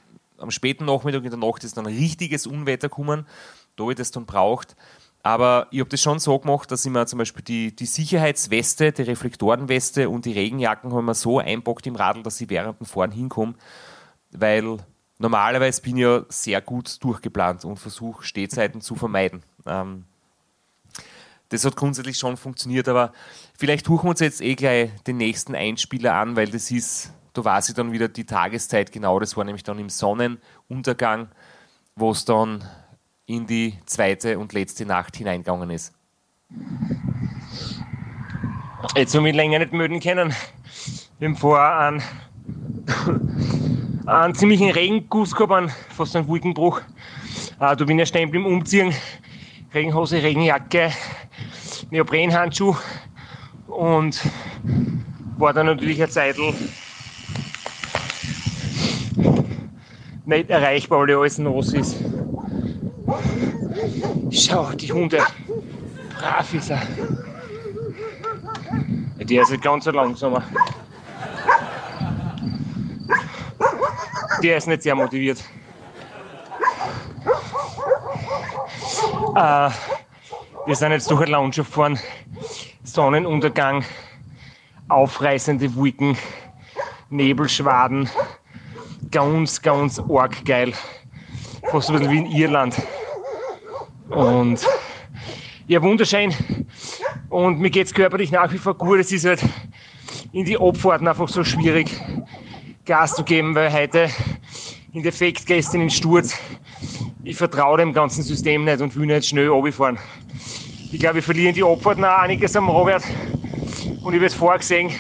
[0.45, 3.27] am späten Nachmittag in der Nacht ist dann ein richtiges Unwetter gekommen,
[3.77, 4.77] da ich das dann braucht.
[5.25, 8.93] Aber ich habe das schon so gemacht, dass ich mir zum Beispiel die, die Sicherheitsweste,
[8.93, 12.87] die Reflektorenweste und die Regenjacken haben wir so einpackt im Radl, dass ich während dem
[12.87, 13.55] Fahren hinkomme.
[14.33, 14.77] Weil
[15.19, 19.43] normalerweise bin ich ja sehr gut durchgeplant und versuche Stehzeiten zu vermeiden.
[19.65, 20.05] Ähm,
[21.49, 23.13] das hat grundsätzlich schon funktioniert, aber
[23.57, 27.44] vielleicht suchen wir uns jetzt eh gleich den nächsten Einspieler an, weil das ist, da
[27.44, 31.29] weiß ich dann wieder die Tageszeit genau, das war nämlich dann im Sonnenuntergang,
[31.97, 32.64] wo es dann
[33.27, 35.92] in die zweite und letzte Nacht hineingegangen ist.
[38.94, 40.33] Jetzt habe ich länger nicht mögen können.
[41.18, 42.03] Wir haben vorher einen,
[44.07, 46.81] einen ziemlichen Regenguss gehabt, einen, fast einen Wolkenbruch.
[47.59, 48.94] Äh, da bin ich stehen beim Umziehen.
[49.73, 50.92] Regenhose, Regenjacke,
[51.90, 52.77] Neoprenhandschuh
[53.66, 54.20] und
[55.37, 56.37] war dann natürlich eine Zeit
[60.27, 61.97] nicht erreichbar, weil alles nass ist.
[64.31, 65.23] Schau, die Hunde.
[66.19, 66.83] Brav ist er.
[69.19, 70.43] Der ist nicht ganz so langsamer.
[74.43, 75.43] Der ist nicht sehr motiviert.
[79.37, 79.71] Äh,
[80.67, 81.99] wir sind jetzt durch eine Landschaft gefahren.
[82.83, 83.85] Sonnenuntergang,
[84.89, 86.17] aufreißende Wolken,
[87.11, 88.09] Nebelschwaden.
[89.14, 90.72] Ganz, ganz arg geil.
[91.70, 92.74] Fast ein bisschen wie in Irland.
[94.11, 94.66] Und
[95.68, 96.35] ja, wunderschön.
[97.29, 98.98] Und mir geht es körperlich nach wie vor gut.
[98.98, 99.40] Es ist halt
[100.33, 101.92] in die Abfahrten einfach so schwierig,
[102.87, 104.11] Gas zu geben, weil heute
[104.92, 106.37] in Defekt gestern in Sturz.
[107.22, 109.96] Ich vertraue dem ganzen System nicht und will nicht schnell runterfahren.
[110.90, 113.05] Ich glaube, wir verlieren die Abfahrten auch einiges am Robert.
[114.03, 114.90] Und ich habe jetzt vorgesehen,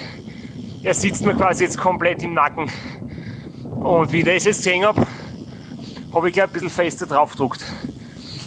[0.84, 2.70] er sitzt mir quasi jetzt komplett im Nacken.
[3.84, 5.06] Und wie ich das jetzt gesehen habe,
[6.14, 7.62] habe ich gleich ein bisschen fester draufgedruckt.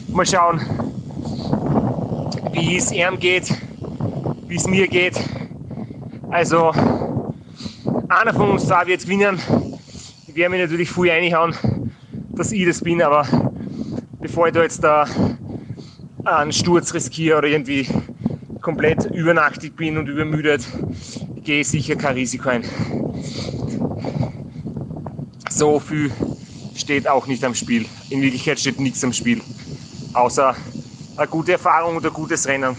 [0.08, 0.60] Mal schauen,
[2.54, 3.54] wie es ihm geht,
[4.48, 5.14] wie es mir geht.
[6.32, 6.72] Also,
[8.10, 9.40] einer von uns zwei wird gewinnen.
[10.26, 11.54] Ich werde mich natürlich viel reinhauen,
[12.32, 13.28] dass ich das bin, aber
[14.20, 15.06] bevor ich da jetzt da
[16.26, 17.88] einen Sturz riskiere oder irgendwie
[18.62, 20.68] komplett übernachtig bin und übermüdet,
[21.44, 22.64] gehe ich sicher kein Risiko ein.
[25.58, 26.12] So viel
[26.76, 27.88] steht auch nicht am Spiel.
[28.12, 29.42] In Wirklichkeit steht nichts am Spiel,
[30.14, 30.56] außer
[31.16, 32.76] eine gute Erfahrung ein gutes Rennen.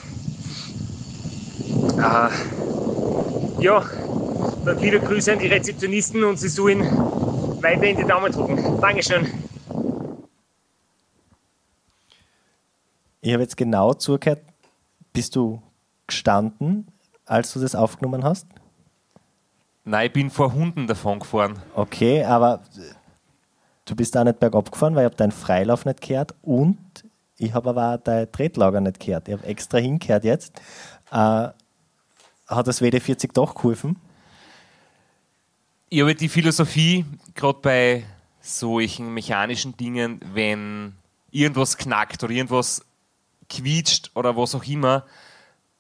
[1.96, 2.28] Äh,
[3.60, 3.84] ja,
[4.64, 6.82] dann viele Grüße an die Rezeptionisten und sie sollen
[7.60, 8.80] weiter in die Daumen drücken.
[8.80, 9.26] Dankeschön.
[13.20, 14.42] Ich habe jetzt genau zugehört.
[15.12, 15.60] Bist du
[16.06, 16.86] gestanden,
[17.26, 18.46] als du das aufgenommen hast?
[19.88, 21.58] Nein, ich bin vor Hunden davon gefahren.
[21.74, 22.60] Okay, aber
[23.86, 26.78] du bist auch nicht bergab gefahren, weil ich habe deinen Freilauf nicht gehört und
[27.38, 29.28] ich habe aber auch dein Tretlager nicht gehört.
[29.28, 30.60] Ich habe extra hingehört jetzt.
[31.10, 33.96] Äh, hat das WD40 doch geholfen?
[35.88, 38.04] Ich habe die Philosophie, gerade bei
[38.42, 40.96] solchen mechanischen Dingen, wenn
[41.30, 42.84] irgendwas knackt oder irgendwas
[43.48, 45.06] quietscht oder was auch immer,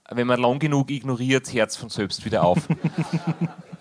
[0.08, 2.66] wenn man lang genug ignoriert, hört es von selbst wieder auf.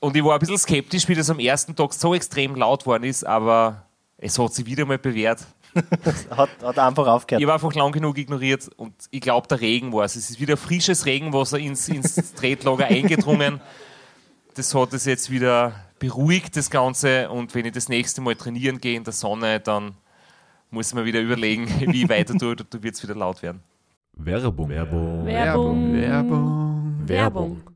[0.00, 3.04] Und ich war ein bisschen skeptisch, wie das am ersten Tag so extrem laut worden
[3.04, 3.86] ist, aber
[4.18, 5.46] es hat sich wieder mal bewährt.
[6.30, 7.40] hat, hat einfach aufgehört.
[7.40, 10.16] Ich habe einfach lang genug ignoriert und ich glaube, der Regen war es.
[10.16, 13.60] Es ist wieder frisches Regenwasser ins, ins Tretlager eingedrungen.
[14.54, 17.28] Das hat es jetzt wieder beruhigt, das Ganze.
[17.28, 19.96] Und wenn ich das nächste Mal trainieren gehe in der Sonne, dann
[20.70, 23.62] muss man wieder überlegen, wie ich weiter tue, da wird es wieder laut werden.
[24.14, 24.68] Werbung.
[24.68, 25.26] Werbung.
[25.26, 25.92] Werbung.
[25.92, 27.08] Werbung.
[27.08, 27.75] Werbung.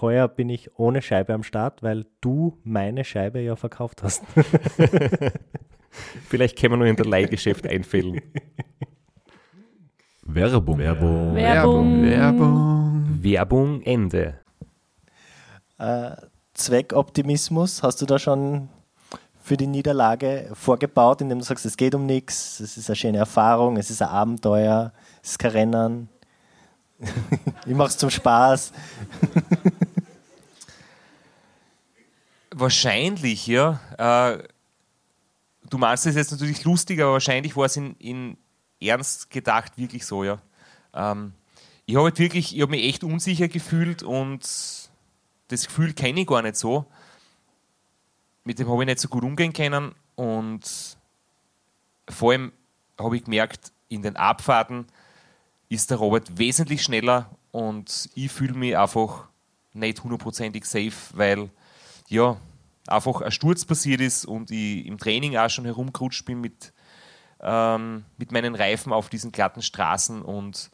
[0.00, 4.22] Heuer bin ich ohne Scheibe am Start, weil du meine Scheibe ja verkauft hast.
[6.28, 8.20] Vielleicht können wir nur in der Leihgeschäft einfällen.
[10.22, 10.78] Werbung.
[10.78, 11.34] Werbung.
[11.34, 12.02] Werbung.
[12.02, 13.18] Werbung.
[13.22, 14.38] Werbung Ende.
[15.78, 16.12] Äh,
[16.54, 18.68] Zweckoptimismus, hast du da schon
[19.42, 23.18] für die Niederlage vorgebaut, indem du sagst, es geht um nichts, es ist eine schöne
[23.18, 26.08] Erfahrung, es ist ein Abenteuer, es ist kein Rennen.
[27.66, 28.72] ich mache es zum Spaß.
[32.54, 33.80] Wahrscheinlich, ja.
[33.98, 34.46] Äh,
[35.68, 38.36] du meinst es jetzt natürlich lustig, aber wahrscheinlich war es in, in
[38.80, 40.40] ernst gedacht wirklich so, ja.
[40.92, 41.32] Ähm,
[41.86, 44.42] ich habe halt wirklich, ich habe mich echt unsicher gefühlt und
[45.48, 46.86] das Gefühl kenne ich gar nicht so.
[48.44, 50.96] Mit dem habe ich nicht so gut umgehen können und
[52.08, 52.52] vor allem
[52.98, 54.86] habe ich gemerkt, in den Abfahrten
[55.74, 59.28] ist der Robert wesentlich schneller und ich fühle mich einfach
[59.72, 61.50] nicht hundertprozentig safe, weil
[62.08, 62.36] ja,
[62.86, 66.72] einfach ein Sturz passiert ist und ich im Training auch schon herumgerutscht bin mit,
[67.40, 70.70] ähm, mit meinen Reifen auf diesen glatten Straßen und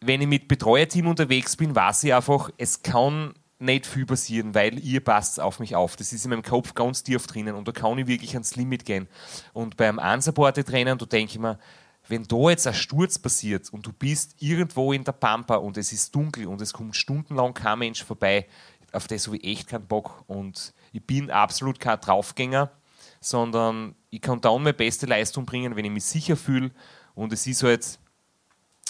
[0.00, 4.78] wenn ich mit Betreuerteam unterwegs bin, weiß ich einfach, es kann nicht viel passieren, weil
[4.78, 5.96] ihr passt auf mich auf.
[5.96, 8.86] Das ist in meinem Kopf ganz tief drinnen und da kann ich wirklich ans Limit
[8.86, 9.06] gehen.
[9.52, 11.58] Und beim Unsupported-Trainer, da denke ich mir,
[12.08, 15.92] wenn da jetzt ein Sturz passiert und du bist irgendwo in der Pampa und es
[15.92, 18.46] ist dunkel und es kommt stundenlang kein Mensch vorbei,
[18.92, 20.24] auf das habe ich echt keinen Bock.
[20.26, 22.70] Und ich bin absolut kein Draufgänger,
[23.20, 26.70] sondern ich kann dann meine beste Leistung bringen, wenn ich mich sicher fühle.
[27.14, 27.98] Und es ist halt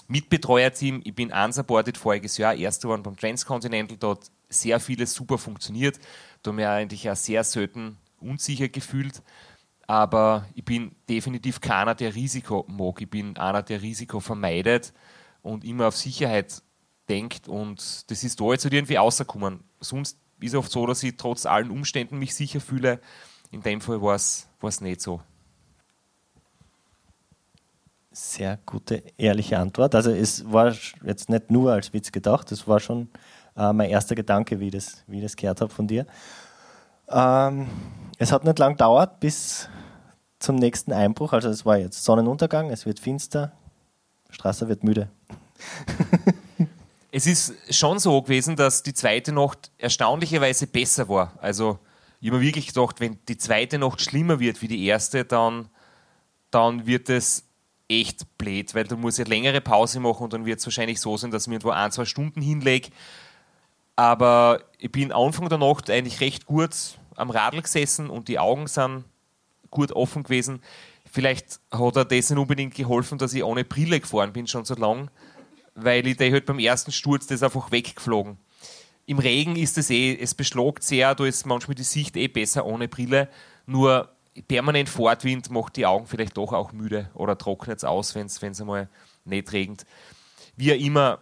[0.08, 5.38] mit Betreuerteam, ich bin unsupported voriges Jahr, erster geworden beim Transcontinental, hat sehr vieles super
[5.38, 5.98] funktioniert.
[6.42, 9.22] Da habe ich eigentlich auch sehr selten unsicher gefühlt.
[9.90, 13.00] Aber ich bin definitiv keiner, der Risiko mag.
[13.00, 14.92] Ich bin einer, der Risiko vermeidet
[15.42, 16.62] und immer auf Sicherheit
[17.08, 17.48] denkt.
[17.48, 19.64] Und das ist da jetzt halt irgendwie rausgekommen.
[19.80, 23.00] Sonst ist es oft so, dass ich trotz allen Umständen mich sicher fühle.
[23.50, 24.46] In dem Fall war es
[24.80, 25.20] nicht so.
[28.12, 29.96] Sehr gute, ehrliche Antwort.
[29.96, 30.72] Also es war
[31.04, 33.08] jetzt nicht nur als Witz gedacht, das war schon
[33.56, 36.06] äh, mein erster Gedanke, wie ich das, wie ich das gehört habe von dir.
[37.08, 37.66] Ähm,
[38.18, 39.68] es hat nicht lang gedauert bis
[40.40, 41.32] zum nächsten Einbruch.
[41.32, 43.52] Also es war jetzt Sonnenuntergang, es wird finster,
[44.30, 45.08] Strasser wird müde.
[47.12, 51.32] es ist schon so gewesen, dass die zweite Nacht erstaunlicherweise besser war.
[51.40, 51.78] Also
[52.20, 55.68] ich habe mir wirklich gedacht, wenn die zweite Nacht schlimmer wird wie die erste, dann,
[56.50, 57.44] dann wird es
[57.88, 61.16] echt blöd, weil du musst ja längere Pause machen und dann wird es wahrscheinlich so
[61.16, 62.90] sein, dass ich mir irgendwo ein, zwei Stunden hinlege.
[63.96, 66.70] Aber ich bin Anfang der Nacht eigentlich recht gut
[67.16, 69.04] am Radl gesessen und die Augen sind
[69.70, 70.62] gut offen gewesen.
[71.10, 75.10] Vielleicht hat er nicht unbedingt geholfen, dass ich ohne Brille gefahren bin, schon so lang,
[75.74, 78.38] weil ich da halt beim ersten Sturz das einfach weggeflogen.
[79.06, 82.64] Im Regen ist es eh, es beschlagt sehr, da ist manchmal die Sicht eh besser
[82.64, 83.28] ohne Brille.
[83.66, 84.08] Nur
[84.46, 88.60] permanent Fortwind macht die Augen vielleicht doch auch müde oder trocknet es aus, wenn es
[88.60, 88.88] einmal
[89.24, 89.84] nicht regnet.
[90.56, 91.20] Wie immer,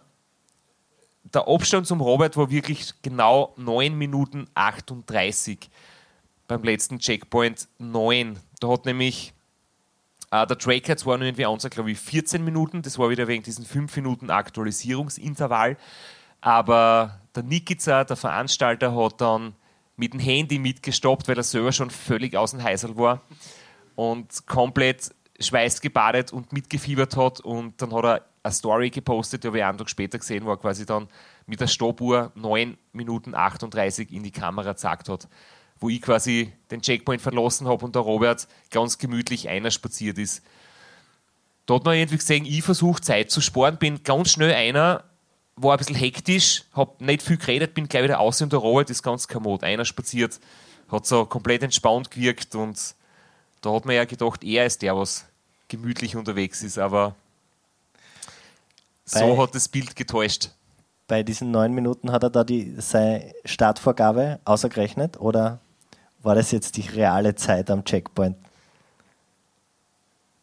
[1.33, 5.69] der Abstand zum Robert war wirklich genau 9 Minuten 38
[6.49, 8.37] beim letzten Checkpoint 9.
[8.59, 9.33] Da hat nämlich
[10.31, 13.43] äh, der Tracker zwar nur irgendwie ansagt, glaube ich, 14 Minuten, das war wieder wegen
[13.43, 15.77] diesen 5 Minuten Aktualisierungsintervall,
[16.41, 19.53] aber der Nikica, der Veranstalter, hat dann
[19.95, 23.21] mit dem Handy mitgestoppt, weil er selber schon völlig aus dem Heisel war
[23.95, 29.59] und komplett schweißgebadet und mitgefiebert hat und dann hat er eine Story gepostet, die habe
[29.59, 31.09] ich einen Tag später gesehen, wo er quasi dann
[31.45, 35.27] mit der Stoppuhr 9 Minuten 38 in die Kamera gezeigt hat,
[35.79, 40.43] wo ich quasi den Checkpoint verlassen habe und der Robert ganz gemütlich einer spaziert ist.
[41.65, 45.03] Da hat man irgendwie gesehen, ich versuche Zeit zu sparen, bin ganz schnell einer,
[45.55, 48.89] war ein bisschen hektisch, habe nicht viel geredet, bin gleich wieder außen und der Robert
[48.89, 49.63] ist ganz kommod.
[49.63, 50.39] Einer spaziert,
[50.89, 52.95] hat so komplett entspannt gewirkt und
[53.61, 55.25] da hat man ja gedacht, er ist der, was
[55.67, 57.15] gemütlich unterwegs ist, aber
[59.05, 60.51] so hat das Bild getäuscht.
[61.07, 65.59] Bei diesen neun Minuten hat er da die, seine Startvorgabe außergerechnet oder
[66.21, 68.35] war das jetzt die reale Zeit am Checkpoint?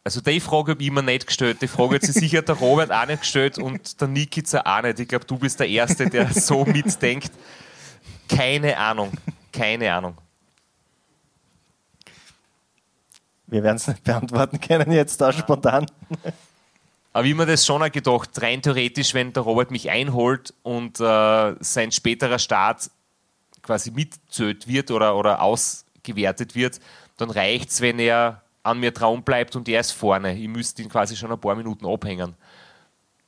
[0.03, 1.61] Also die Frage habe ich mir nicht gestellt.
[1.61, 4.99] Die Frage hat sich sicher der Robert auch nicht gestellt und der Nikica auch nicht.
[4.99, 7.31] Ich glaube, du bist der Erste, der so mitdenkt.
[8.29, 9.11] Keine Ahnung.
[9.51, 10.17] Keine Ahnung.
[13.47, 15.85] Wir werden es nicht beantworten können jetzt da spontan.
[17.13, 20.99] Aber ich mir das schon auch gedacht, rein theoretisch, wenn der Robert mich einholt und
[20.99, 22.91] äh, sein späterer Start
[23.67, 26.79] quasi mitzählt wird oder, oder ausgewertet wird,
[27.17, 30.35] dann reicht es, wenn er an mir dran bleibt und er ist vorne.
[30.35, 32.35] Ich müsste ihn quasi schon ein paar Minuten abhängen.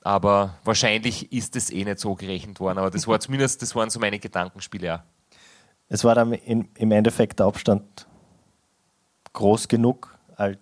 [0.02, 2.80] Aber wahrscheinlich ist es eh nicht so gerechnet worden.
[2.80, 5.00] Aber das war zumindest, das waren so meine Gedankenspiele auch.
[5.90, 8.08] Es war dann in, im Endeffekt der Abstand
[9.34, 10.18] groß genug,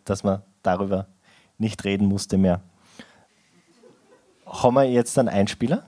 [0.05, 1.07] dass man darüber
[1.57, 2.61] nicht reden musste mehr.
[4.45, 5.85] Haben wir jetzt einen Einspieler?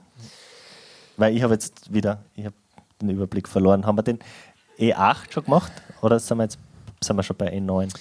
[1.16, 2.54] Weil ich habe jetzt wieder, ich habe
[3.00, 3.86] den Überblick verloren.
[3.86, 4.18] Haben wir den
[4.78, 5.72] E8 schon gemacht
[6.02, 6.58] oder sind wir jetzt
[7.02, 7.92] sind wir schon bei E9?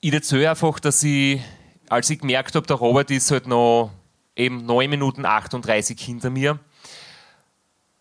[0.00, 1.40] Ich erzähle einfach, dass ich,
[1.88, 3.90] als ich gemerkt habe, der Robert ist halt noch
[4.34, 6.58] eben 9 Minuten 38 hinter mir.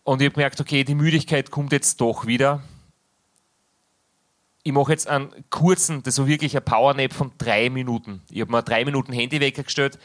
[0.04, 2.64] Und ich habe gemerkt, okay, die Müdigkeit kommt jetzt doch wieder
[4.64, 8.22] ich mache jetzt einen kurzen, das war wirklich ein Powernap von drei Minuten.
[8.30, 9.98] Ich habe mir drei Minuten Handywecker gestellt.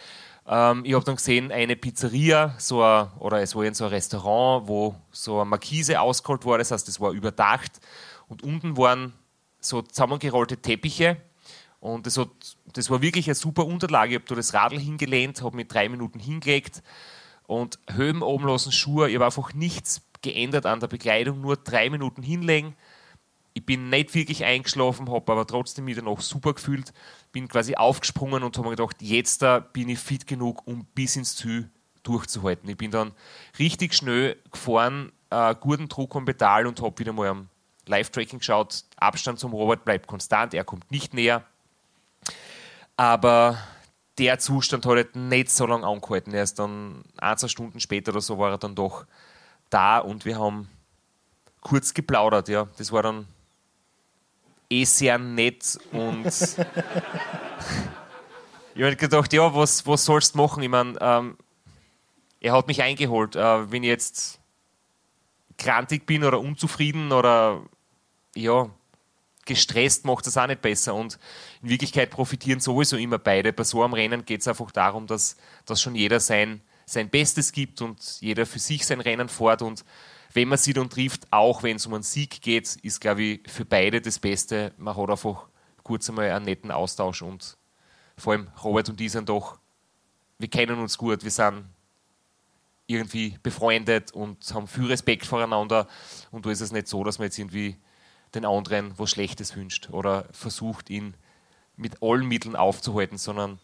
[0.49, 3.91] Ähm, ich habe dann gesehen, eine Pizzeria, so ein, oder es war in so ein
[3.91, 7.81] Restaurant, wo so eine Markise ausgeholt war, das heißt, es war überdacht.
[8.29, 9.13] Und unten waren
[9.61, 11.17] so zusammengerollte Teppiche.
[11.81, 12.29] Und das, hat,
[12.73, 14.13] das war wirklich eine super Unterlage.
[14.13, 16.83] Ich habe da das Radl hingelehnt, habe mit drei Minuten hingelegt
[17.47, 19.09] und Höhen oben lassen, Schuhe.
[19.09, 22.75] Ich habe einfach nichts geändert an der Bekleidung, nur drei Minuten hinlegen
[23.57, 26.93] ich bin nicht wirklich eingeschlafen, habe aber trotzdem wieder noch super gefühlt,
[27.37, 31.17] bin quasi aufgesprungen und habe mir gedacht, jetzt da bin ich fit genug, um bis
[31.17, 31.69] ins Ziel
[32.03, 32.67] durchzuhalten.
[32.71, 33.13] Ich bin dann
[33.59, 37.49] richtig schnell gefahren, äh, guten Druck am Pedal und habe wieder mal am
[37.85, 38.85] Live-Tracking geschaut.
[38.97, 41.45] Abstand zum Robert bleibt konstant, er kommt nicht näher.
[42.97, 43.59] Aber
[44.17, 46.33] der Zustand hat halt nicht so lange angehalten.
[46.33, 49.05] Er ist dann ein, zwei Stunden später oder so war er dann doch
[49.69, 50.71] da und wir haben
[51.61, 52.49] kurz geplaudert.
[52.49, 52.67] Ja.
[52.79, 53.27] Das war dann
[54.71, 56.27] eh sehr nett und
[58.75, 60.63] ich habe gedacht, ja, was, was sollst du machen?
[60.63, 61.37] Ich meine, ähm,
[62.41, 63.35] er hat mich eingeholt.
[63.37, 64.41] Äh, wenn ich jetzt
[65.57, 67.63] krantig bin oder unzufrieden oder
[68.35, 68.69] ja,
[69.47, 70.95] gestresst, macht das auch nicht besser.
[70.95, 71.19] Und
[71.63, 73.53] in Wirklichkeit profitieren sowieso immer beide.
[73.53, 77.53] Bei so einem Rennen geht es einfach darum, dass, dass schon jeder sein, sein Bestes
[77.53, 79.85] gibt und jeder für sich sein Rennen fährt und
[80.33, 83.51] wenn man sie dann trifft, auch wenn es um einen Sieg geht, ist, glaube ich,
[83.51, 84.73] für beide das Beste.
[84.77, 85.47] Man hat einfach
[85.83, 87.57] kurz einmal einen netten Austausch und
[88.17, 89.59] vor allem Robert und ich sind doch,
[90.39, 91.67] wir kennen uns gut, wir sind
[92.87, 95.87] irgendwie befreundet und haben viel Respekt voreinander
[96.31, 97.77] und da ist es nicht so, dass man jetzt irgendwie
[98.35, 101.15] den anderen was Schlechtes wünscht oder versucht, ihn
[101.77, 103.59] mit allen Mitteln aufzuhalten, sondern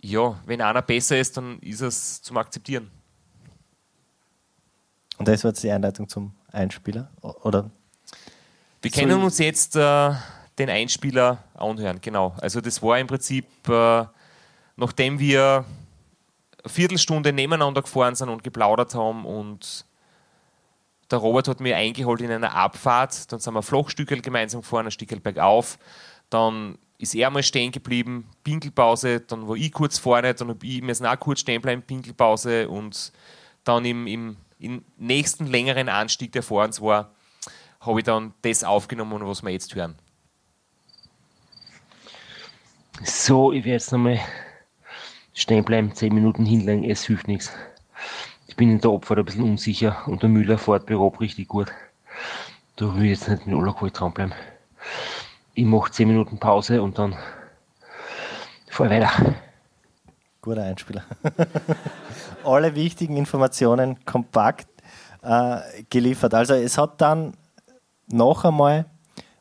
[0.00, 2.90] ja, wenn einer besser ist, dann ist es zum Akzeptieren.
[5.18, 7.70] Und das war jetzt die Einleitung zum Einspieler, oder?
[8.82, 10.12] Wir können uns jetzt äh,
[10.58, 12.34] den Einspieler anhören, genau.
[12.40, 14.04] Also das war im Prinzip, äh,
[14.76, 15.64] nachdem wir
[16.62, 19.84] eine Viertelstunde nebeneinander gefahren sind und geplaudert haben und
[21.10, 24.90] der Robert hat mir eingeholt in einer Abfahrt, dann sind wir Flochstückel gemeinsam gefahren, ein
[24.90, 25.78] Stückel bergauf,
[26.30, 30.82] dann ist er mal stehen geblieben, Pinkelpause, dann war ich kurz vorne, dann habe ich,
[30.82, 33.12] wir sind auch kurz stehen bleiben, Pinkelpause und
[33.64, 37.12] dann im, im im nächsten längeren Anstieg, der vor uns war,
[37.80, 39.96] habe ich dann das aufgenommen, was wir jetzt hören.
[43.04, 44.20] So, ich werde jetzt nochmal
[45.34, 47.52] stehen bleiben, 10 Minuten hinlegen, es hilft nichts.
[48.46, 51.48] Jetzt bin ich in der Abfahrt ein bisschen unsicher und der Müller fährt berab richtig
[51.48, 51.70] gut.
[52.76, 54.34] Da will ich jetzt nicht mit Alkohol dranbleiben.
[55.54, 57.16] Ich mache 10 Minuten Pause und dann
[58.68, 59.36] fahre weiter.
[60.46, 61.02] Guter Einspieler.
[62.44, 64.68] Alle wichtigen Informationen kompakt
[65.22, 66.34] äh, geliefert.
[66.34, 67.32] Also es hat dann
[68.06, 68.86] noch einmal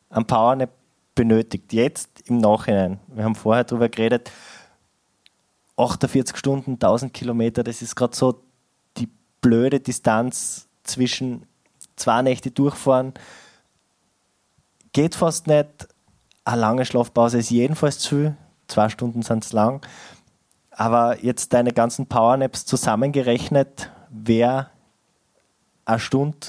[0.10, 0.72] ein Powernap
[1.14, 1.74] benötigt.
[1.74, 2.99] Jetzt im Nachhinein.
[3.06, 4.32] Wir haben vorher darüber geredet.
[5.78, 8.41] 48 Stunden, 1000 Kilometer, das ist gerade so
[8.97, 9.10] die
[9.41, 11.45] blöde Distanz zwischen
[11.97, 13.14] zwei Nächte durchfahren.
[14.91, 15.88] Geht fast nicht.
[16.45, 18.38] Eine lange Schlafpause ist jedenfalls zu viel.
[18.68, 19.86] Zwei Stunden sind es lang.
[20.78, 24.70] Aber jetzt deine ganzen Powernaps zusammengerechnet, wäre
[25.86, 26.48] eine Stunde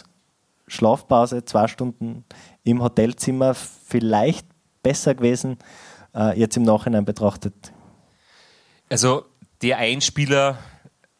[0.69, 2.25] Schlafpause, zwei Stunden
[2.65, 4.47] im Hotelzimmer vielleicht
[4.83, 5.59] besser gewesen,
[6.15, 7.73] äh, jetzt im Nachhinein betrachtet?
[8.89, 9.27] Also
[9.63, 10.59] der Einspieler,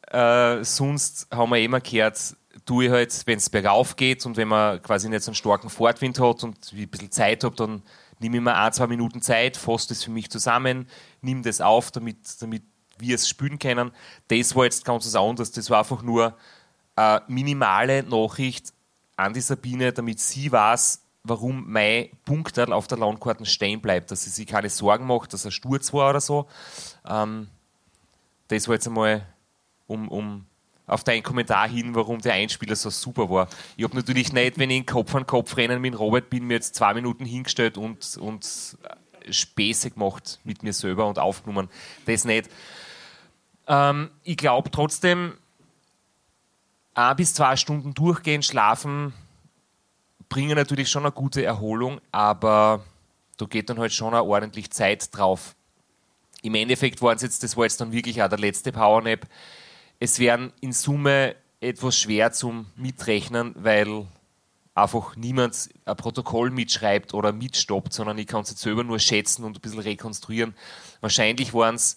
[0.09, 4.49] äh, sonst haben wir immer gehört, tue ich halt, wenn es bergauf geht und wenn
[4.49, 7.83] man quasi nicht so einen starken Fortwind hat und ein bisschen Zeit habe, dann
[8.19, 10.89] nehme ich mir ein, zwei Minuten Zeit, fasse das für mich zusammen,
[11.21, 12.65] nehme das auf, damit, damit
[12.99, 13.93] wir es spülen können.
[14.29, 15.53] Das war jetzt ganz was anderes.
[15.53, 16.37] Das war einfach nur
[16.95, 18.73] eine minimale Nachricht
[19.17, 24.25] an die Sabine, damit sie weiß, warum mein Punkterl auf der Landkarte stehen bleibt, dass
[24.25, 26.47] sie sich keine Sorgen macht, dass er Sturz war oder so.
[27.07, 27.49] Ähm,
[28.49, 29.27] das war jetzt einmal
[29.87, 30.47] um, um
[30.87, 33.49] auf deinen Kommentar hin, warum der Einspieler so super war.
[33.77, 36.55] Ich habe natürlich nicht, wenn ich in Kopf an Kopf rennen mit Robert bin, mir
[36.55, 38.77] jetzt zwei Minuten hingestellt und, und
[39.29, 41.69] Späße gemacht mit mir selber und aufgenommen.
[42.05, 42.49] Das nicht.
[43.67, 45.35] Ähm, ich glaube trotzdem,
[46.95, 49.13] ein bis zwei Stunden durchgehend schlafen
[50.29, 52.85] bringen natürlich schon eine gute Erholung, aber
[53.37, 55.55] da geht dann halt schon eine ordentlich Zeit drauf.
[56.43, 59.27] Im Endeffekt waren es jetzt, das war jetzt dann wirklich auch der letzte Powernap.
[60.01, 64.07] Es wären in Summe etwas schwer zum Mitrechnen, weil
[64.75, 69.45] einfach niemand ein Protokoll mitschreibt oder mitstoppt, sondern ich kann es jetzt selber nur schätzen
[69.45, 70.55] und ein bisschen rekonstruieren.
[71.01, 71.97] Wahrscheinlich waren es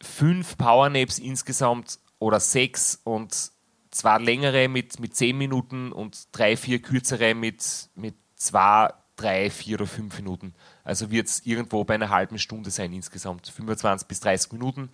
[0.00, 3.52] fünf Powernaps insgesamt oder sechs und
[3.90, 9.76] zwei längere mit, mit zehn Minuten und drei, vier kürzere mit, mit zwei, drei, vier
[9.76, 10.54] oder fünf Minuten.
[10.84, 14.90] Also wird es irgendwo bei einer halben Stunde sein insgesamt, 25 bis 30 Minuten.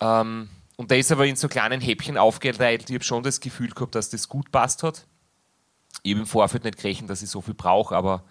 [0.00, 2.88] Ähm, und da ist aber in so kleinen Häppchen aufgeteilt.
[2.88, 5.06] Ich habe schon das Gefühl gehabt, dass das gut passt hat.
[6.02, 8.24] Ich habe im Vorfeld nicht gerechnet, dass ich so viel brauche, aber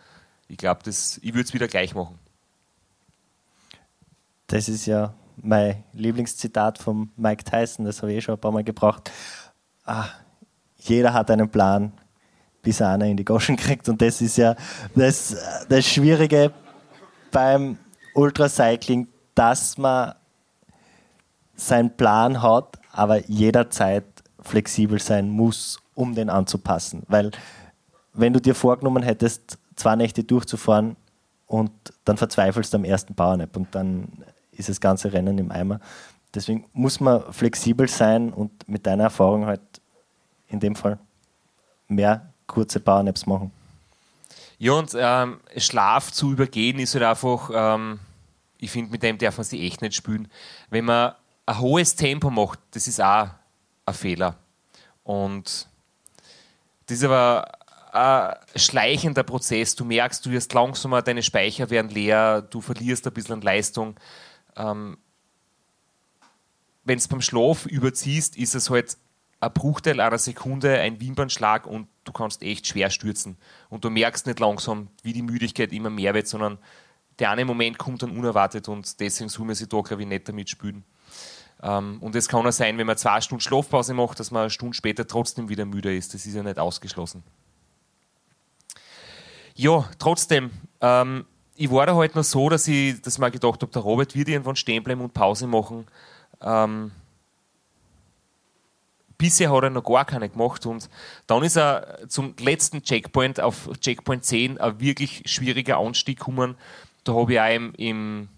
[0.48, 2.20] ich glaube, ich würde es wieder gleich machen.
[4.48, 8.52] Das ist ja mein Lieblingszitat von Mike Tyson, das habe ich eh schon ein paar
[8.52, 9.12] Mal gebracht
[9.86, 10.10] ah,
[10.78, 11.92] jeder hat einen Plan,
[12.62, 13.90] bis einer in die Goschen kriegt.
[13.90, 14.56] Und das ist ja
[14.96, 15.36] das,
[15.68, 16.52] das Schwierige
[17.32, 17.78] beim
[18.14, 20.14] Ultracycling, dass man
[21.56, 24.06] seinen Plan hat, aber jederzeit
[24.40, 27.04] flexibel sein muss, um den anzupassen.
[27.08, 27.32] Weil
[28.14, 30.96] wenn du dir vorgenommen hättest, zwei Nächte durchzufahren
[31.46, 31.72] und
[32.06, 34.08] dann verzweifelst du am ersten Powernap und dann
[34.62, 35.80] ist das ganze Rennen im Eimer.
[36.34, 39.62] Deswegen muss man flexibel sein und mit deiner Erfahrung halt
[40.48, 40.98] in dem Fall
[41.88, 43.52] mehr kurze Powernaps machen.
[44.58, 48.00] Ja, und ähm, Schlaf zu übergehen ist halt einfach, ähm,
[48.60, 50.30] ich finde, mit dem darf man sich echt nicht spülen.
[50.70, 53.30] Wenn man ein hohes Tempo macht, das ist auch
[53.86, 54.36] ein Fehler.
[55.04, 55.68] Und
[56.86, 57.52] das ist aber
[57.92, 59.76] ein schleichender Prozess.
[59.76, 63.96] Du merkst, du wirst langsamer, deine Speicher werden leer, du verlierst ein bisschen an Leistung.
[64.62, 64.98] Ähm,
[66.84, 68.98] Wenn es beim Schlaf überziehst, ist es halt
[69.40, 73.38] ein Bruchteil einer Sekunde, ein Wimpernschlag und du kannst echt schwer stürzen.
[73.70, 76.60] Und du merkst nicht langsam, wie die Müdigkeit immer mehr wird, sondern
[77.20, 80.28] der eine Moment kommt dann unerwartet und deswegen soll man sich da, glaube ich, nicht
[80.28, 80.84] damit spülen.
[81.62, 84.50] Ähm, und es kann auch sein, wenn man zwei Stunden Schlafpause macht, dass man eine
[84.50, 86.14] Stunde später trotzdem wieder müde ist.
[86.14, 87.24] Das ist ja nicht ausgeschlossen.
[89.56, 90.50] Ja, trotzdem,
[90.82, 91.26] ähm,
[91.62, 94.16] ich war da halt noch so, dass ich, dass ich mir gedacht habe, der Robert
[94.16, 95.86] wird irgendwann stehen bleiben und Pause machen.
[96.42, 96.92] Ähm,
[99.16, 100.90] Bisher hat er noch gar keine gemacht und
[101.28, 106.56] dann ist er zum letzten Checkpoint auf Checkpoint 10 ein wirklich schwieriger Anstieg gekommen.
[107.04, 108.30] Da habe ich auch im, im,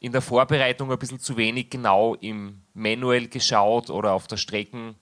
[0.00, 4.96] in der Vorbereitung ein bisschen zu wenig genau im Manual geschaut oder auf der Strecken,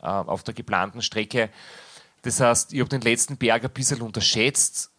[0.00, 1.50] äh, auf der geplanten Strecke.
[2.22, 4.91] Das heißt, ich habe den letzten Berg ein bisschen unterschätzt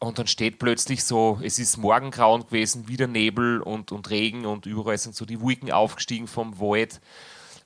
[0.00, 4.64] und dann steht plötzlich so, es ist morgengrauen gewesen, wieder Nebel und, und Regen und
[4.64, 7.02] überall sind so die Wolken aufgestiegen vom Wald.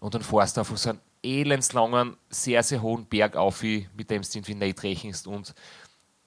[0.00, 4.22] Und dann fährst du auf so einen elendslangen, sehr, sehr hohen Berg auf, mit dem
[4.22, 5.28] du irgendwie nicht rechnest.
[5.28, 5.54] Und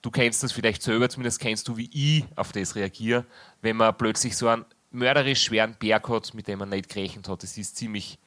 [0.01, 3.25] du kennst das vielleicht selber, zumindest kennst du, wie ich auf das reagiere,
[3.61, 7.43] wenn man plötzlich so einen mörderisch schweren Berg hat, mit dem man nicht gerechnet hat.
[7.43, 8.17] Das ist ziemlich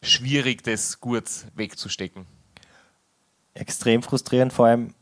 [0.00, 2.24] schwierig, das gut wegzustecken.
[3.52, 4.94] Extrem frustrierend, vor allem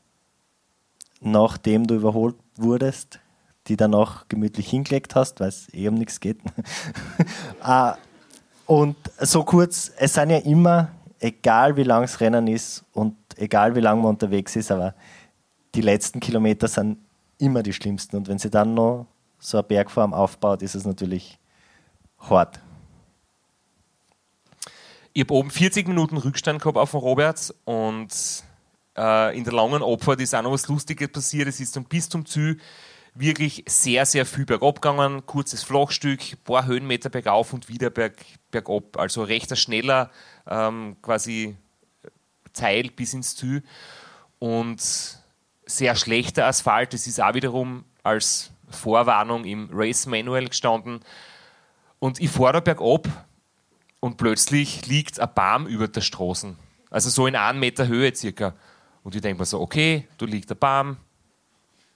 [1.20, 3.20] nachdem du überholt wurdest,
[3.66, 6.38] die dann auch gemütlich hingelegt hast, weil es eh um nichts geht.
[7.62, 7.96] Ah,
[8.66, 13.74] und so kurz, es sind ja immer, egal wie lang das Rennen ist und egal
[13.74, 14.94] wie lange man unterwegs ist, aber
[15.74, 16.98] die letzten Kilometer sind
[17.38, 18.16] immer die schlimmsten.
[18.16, 19.06] Und wenn sie dann noch
[19.38, 21.38] so eine Bergform aufbaut, ist es natürlich
[22.18, 22.60] hart.
[25.12, 28.08] Ich habe oben 40 Minuten Rückstand gehabt auf den Robert und
[29.00, 31.48] äh, in der langen Abfahrt ist auch noch was Lustiges passiert.
[31.48, 32.58] Es ist dann bis zum Ziel
[33.14, 35.24] wirklich sehr, sehr viel bergab gegangen.
[35.26, 38.16] Kurzes Flachstück, ein paar Höhenmeter bergauf und wieder berg,
[38.50, 38.98] bergab.
[38.98, 40.10] Also recht ein schneller
[40.46, 41.56] ähm, quasi
[42.52, 43.62] Teil bis ins Ziel.
[44.38, 44.80] Und
[45.66, 46.92] sehr schlechter Asphalt.
[46.92, 51.00] Das ist auch wiederum als Vorwarnung im Race Manual gestanden.
[51.98, 53.08] Und ich fahre da bergab
[54.00, 56.54] und plötzlich liegt ein Baum über der Straße.
[56.90, 58.54] Also so in einem Meter Höhe circa.
[59.02, 60.96] Und ich denke mir so, okay, da liegt ein Baum,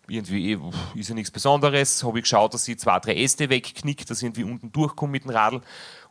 [0.09, 0.59] irgendwie eh,
[0.95, 2.03] ist ja nichts Besonderes.
[2.05, 5.25] Habe ich geschaut, dass ich zwei, drei Äste wegknickt, dass ich irgendwie unten durchkomme mit
[5.25, 5.61] dem Radl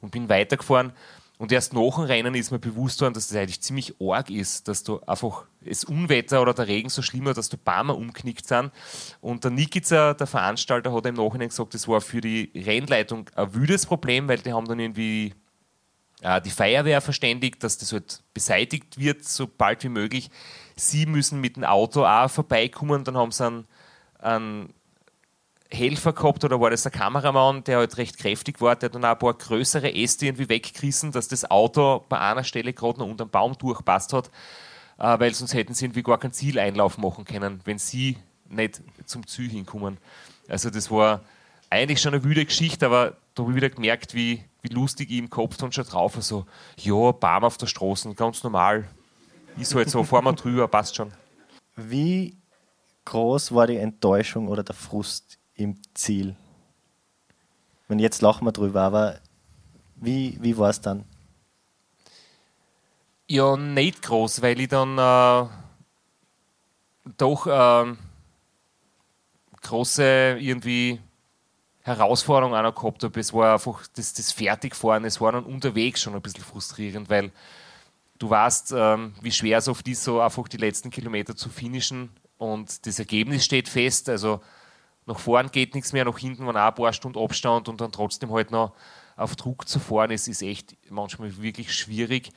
[0.02, 0.94] und bin weitergefahren.
[1.38, 4.68] Und erst nach dem Rennen ist mir bewusst worden, dass das eigentlich ziemlich arg ist,
[4.68, 8.72] dass du einfach das Unwetter oder der Regen so schlimmer, dass du Barmer umknickt sind.
[9.20, 13.54] Und der Nikica, der Veranstalter, hat im Nachhinein gesagt, das war für die Rennleitung ein
[13.54, 15.34] wüdes Problem, weil die haben dann irgendwie
[16.22, 20.30] äh, die Feuerwehr verständigt, dass das halt beseitigt wird, so bald wie möglich.
[20.76, 23.67] Sie müssen mit dem Auto auch vorbeikommen, dann haben sie einen,
[24.19, 24.74] einen
[25.69, 29.11] Helfer gehabt oder war das ein Kameramann, der halt recht kräftig war, der dann auch
[29.11, 33.26] ein paar größere Äste irgendwie weggerissen, dass das Auto bei einer Stelle gerade noch unter
[33.26, 34.30] dem Baum durchpasst hat,
[34.99, 38.17] äh, weil sonst hätten sie irgendwie gar keinen Zieleinlauf machen können, wenn sie
[38.49, 39.97] nicht zum Ziel hinkommen.
[40.47, 41.21] Also das war
[41.69, 45.17] eigentlich schon eine wüde Geschichte, aber da habe ich wieder gemerkt, wie, wie lustig ich
[45.17, 46.21] im Kopf dann schon drauf war.
[46.21, 46.45] So,
[46.78, 48.88] ja, Baum auf der Straße, ganz normal.
[49.58, 51.12] Ist halt so, fahren wir drüber, passt schon.
[51.76, 52.38] Wie
[53.06, 56.36] groß war die Enttäuschung oder der Frust im Ziel?
[57.88, 59.20] Und jetzt lachen wir drüber, aber
[59.95, 61.06] wie, wie war es dann?
[63.28, 65.49] Ja, nicht groß, weil ich dann äh,
[67.18, 67.95] doch äh,
[69.62, 70.99] große irgendwie
[71.82, 73.20] Herausforderung auch noch gehabt habe.
[73.20, 77.32] Es war einfach das, das Fertigfahren, es war dann unterwegs schon ein bisschen frustrierend, weil
[78.24, 82.09] du weißt, ähm, wie schwer es oft ist, so einfach die letzten Kilometer zu finishen
[82.38, 84.07] und das Ergebnis steht fest.
[84.07, 84.39] Also
[85.05, 87.91] nach vorn geht nichts mehr, nach hinten waren auch ein paar Stunden Abstand und dann
[87.91, 88.71] trotzdem halt noch
[89.17, 92.32] auf Druck zu fahren, es ist echt manchmal wirklich schwierig.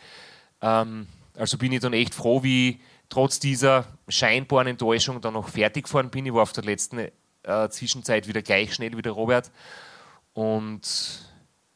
[0.61, 2.79] Ähm, also bin ich dann echt froh, wie ich
[3.09, 6.27] trotz dieser scheinbaren Enttäuschung dann noch fertig gefahren bin.
[6.27, 6.99] Ich war auf der letzten
[7.45, 9.53] äh, Zwischenzeit wieder gleich schnell wie der Robert.
[10.33, 11.31] Und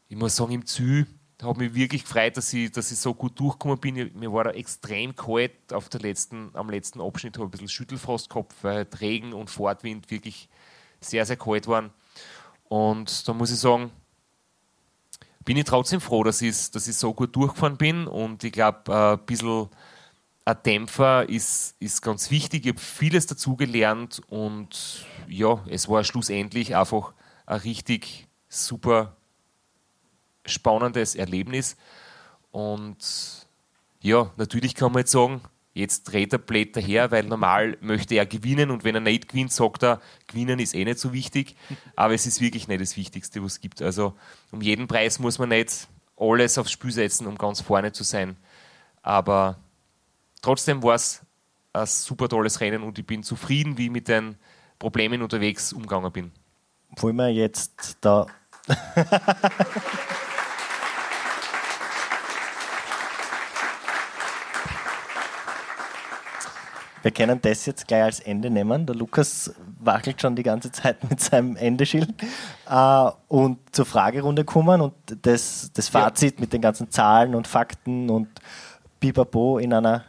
[0.08, 1.06] ich muss sagen, im Ziel
[1.43, 4.11] habe mich wirklich gefreut, dass ich, dass ich so gut durchgekommen bin.
[4.18, 8.28] Mir war da extrem kalt auf der letzten, am letzten Abschnitt, habe ein bisschen Schüttelfrost
[8.28, 10.49] gehabt, weil Regen und Fortwind wirklich
[11.01, 11.91] sehr, sehr kalt waren.
[12.68, 13.91] Und da muss ich sagen,
[15.45, 18.07] bin ich trotzdem froh, dass ich, dass ich so gut durchgefahren bin.
[18.07, 19.68] Und ich glaube, äh, ein bisschen
[20.45, 22.66] ein Dämpfer ist, ist ganz wichtig.
[22.66, 27.12] Ich habe vieles dazugelernt und ja, es war schlussendlich einfach
[27.47, 29.16] ein richtig super
[30.51, 31.76] spannendes Erlebnis.
[32.51, 33.46] Und
[34.01, 35.40] ja, natürlich kann man jetzt sagen,
[35.74, 39.53] jetzt dreht er blöd daher, weil normal möchte er gewinnen und wenn er nicht gewinnt,
[39.53, 41.57] sagt er, gewinnen ist eh nicht so wichtig.
[41.96, 43.82] Aber es ist wirklich nicht das Wichtigste, was es gibt.
[43.82, 44.14] Also
[44.51, 48.36] um jeden Preis muss man nicht alles aufs Spiel setzen, um ganz vorne zu sein.
[49.03, 49.59] Aber
[50.42, 51.22] trotzdem war es
[51.72, 54.36] ein super tolles Rennen und ich bin zufrieden, wie ich mit den
[54.78, 56.32] Problemen unterwegs umgegangen bin.
[56.96, 58.26] Wollen wir jetzt da.
[67.03, 68.86] Wir können das jetzt gleich als Ende nehmen.
[68.86, 72.12] Der Lukas wackelt schon die ganze Zeit mit seinem Endeschild.
[72.68, 76.40] Äh, und zur Fragerunde kommen und das, das Fazit ja.
[76.40, 78.28] mit den ganzen Zahlen und Fakten und
[79.01, 80.05] Bipapo in einer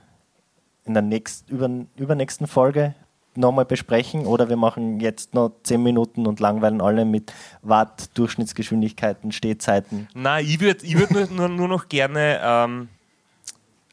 [0.84, 2.96] in der nächst, über, übernächsten Folge
[3.36, 7.32] nochmal besprechen oder wir machen jetzt noch 10 Minuten und langweilen alle mit
[7.62, 10.10] Watt, Durchschnittsgeschwindigkeiten, Stehzeiten.
[10.14, 12.90] Nein, ich würde ich würd nur, nur noch gerne ähm,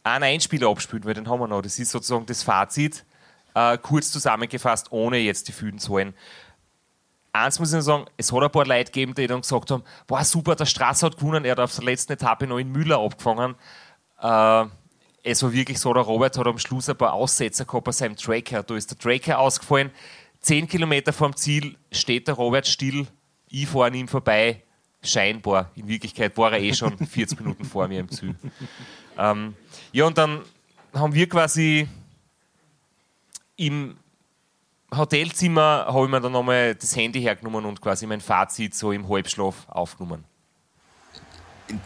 [0.09, 1.63] einen Einspieler abspielen, weil den haben wir noch.
[1.63, 3.05] Das ist sozusagen das Fazit,
[3.55, 6.15] äh, kurz zusammengefasst, ohne jetzt die Fühlen zu holen.
[7.33, 9.85] Eins muss ich noch sagen, es hat ein paar Leute gegeben, die dann gesagt haben,
[10.07, 12.99] boah super, der Straße hat gewonnen, er hat auf der letzten Etappe noch in Müller
[13.01, 13.55] abgefangen.
[14.21, 14.65] Äh,
[15.23, 18.17] es war wirklich so, der Robert hat am Schluss ein paar Aussetzer gehabt bei seinem
[18.17, 18.63] Tracker.
[18.63, 19.91] Da ist der Tracker ausgefallen.
[20.41, 23.07] Zehn Kilometer vom Ziel steht der Robert still.
[23.51, 24.63] Ich fahre an ihm vorbei.
[25.03, 25.71] scheinbar.
[25.75, 28.35] In Wirklichkeit war er eh schon 40 Minuten vor mir im Ziel.
[29.19, 29.55] Ähm,
[29.93, 30.43] ja, und dann
[30.95, 31.89] haben wir quasi
[33.57, 33.97] im
[34.95, 39.09] Hotelzimmer habe ich mir dann nochmal das Handy hergenommen und quasi mein Fazit so im
[39.09, 40.25] Halbschlaf aufgenommen.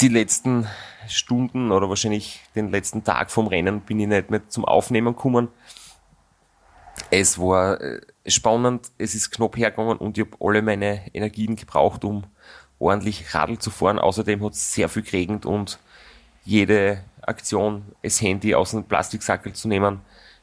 [0.01, 0.69] Die letzten
[1.09, 5.49] Stunden oder wahrscheinlich den letzten Tag vom Rennen bin ich nicht mehr zum Aufnehmen gekommen.
[7.11, 12.05] Es war äh, spannend, es ist knapp hergegangen und ich habe alle meine Energien gebraucht,
[12.05, 12.25] um
[12.79, 13.99] ordentlich Radl zu fahren.
[13.99, 15.81] Außerdem hat es sehr viel geregnet und
[16.45, 20.01] jede Aktion, das Handy aus dem Plastiksackel zu nehmen,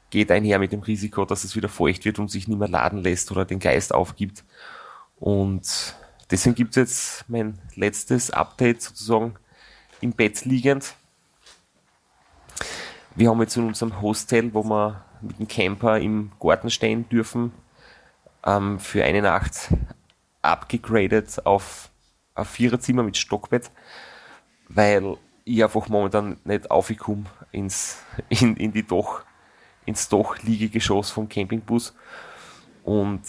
[0.10, 3.04] geht einher mit dem Risiko, dass es wieder feucht wird und sich nicht mehr laden
[3.04, 4.44] lässt oder den Geist aufgibt.
[5.20, 5.96] Und
[6.32, 9.36] deswegen gibt es jetzt mein letztes Update sozusagen
[10.02, 10.96] im Bett liegend.
[13.16, 17.52] Wir haben jetzt in unserem Hostel, wo wir mit dem Camper im Garten stehen dürfen,
[18.46, 19.70] ähm, für eine Nacht
[20.42, 21.90] abgegradet auf
[22.36, 23.70] ein Viererzimmer mit Stockbett,
[24.70, 25.18] weil
[25.50, 29.24] ich einfach momentan nicht aufgekommen ins, in, in die doch
[29.86, 31.96] ins doch Liegegeschoss vom Campingbus.
[32.84, 33.22] Und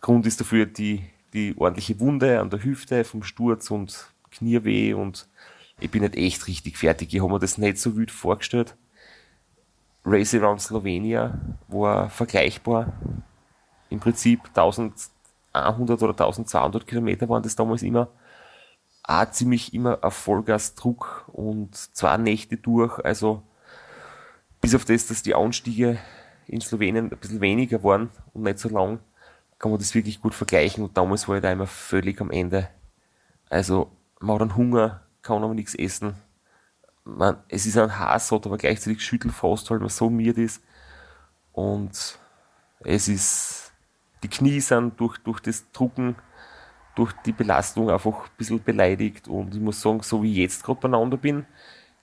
[0.00, 5.26] Grund ist dafür die, die ordentliche Wunde an der Hüfte vom Sturz und Knierweh und
[5.80, 7.12] ich bin nicht echt richtig fertig.
[7.12, 8.76] Ich habe mir das nicht so wild vorgestellt.
[10.04, 11.38] Race Around Slovenia
[11.68, 12.92] war vergleichbar.
[13.88, 18.08] Im Prinzip 1100 oder 1200 Kilometer waren das damals immer.
[19.10, 23.04] Auch ziemlich immer auf Vollgasdruck und zwei Nächte durch.
[23.04, 23.42] Also
[24.60, 25.98] bis auf das, dass die Anstiege
[26.46, 29.00] in Slowenien ein bisschen weniger waren und nicht so lang,
[29.58, 30.84] kann man das wirklich gut vergleichen.
[30.84, 32.68] Und damals war ich da immer völlig am Ende.
[33.48, 33.90] Also,
[34.20, 36.14] man hat einen Hunger, kann aber nichts essen.
[37.02, 40.62] Man, es ist ein Hassot, aber gleichzeitig Schüttelfrost, weil man so miert ist.
[41.50, 42.16] Und
[42.84, 43.72] es ist,
[44.22, 46.14] die Knie sind durch, durch das Drucken,
[46.94, 49.28] durch die Belastung einfach ein bisschen beleidigt.
[49.28, 51.46] Und ich muss sagen, so wie ich jetzt gerade beieinander bin,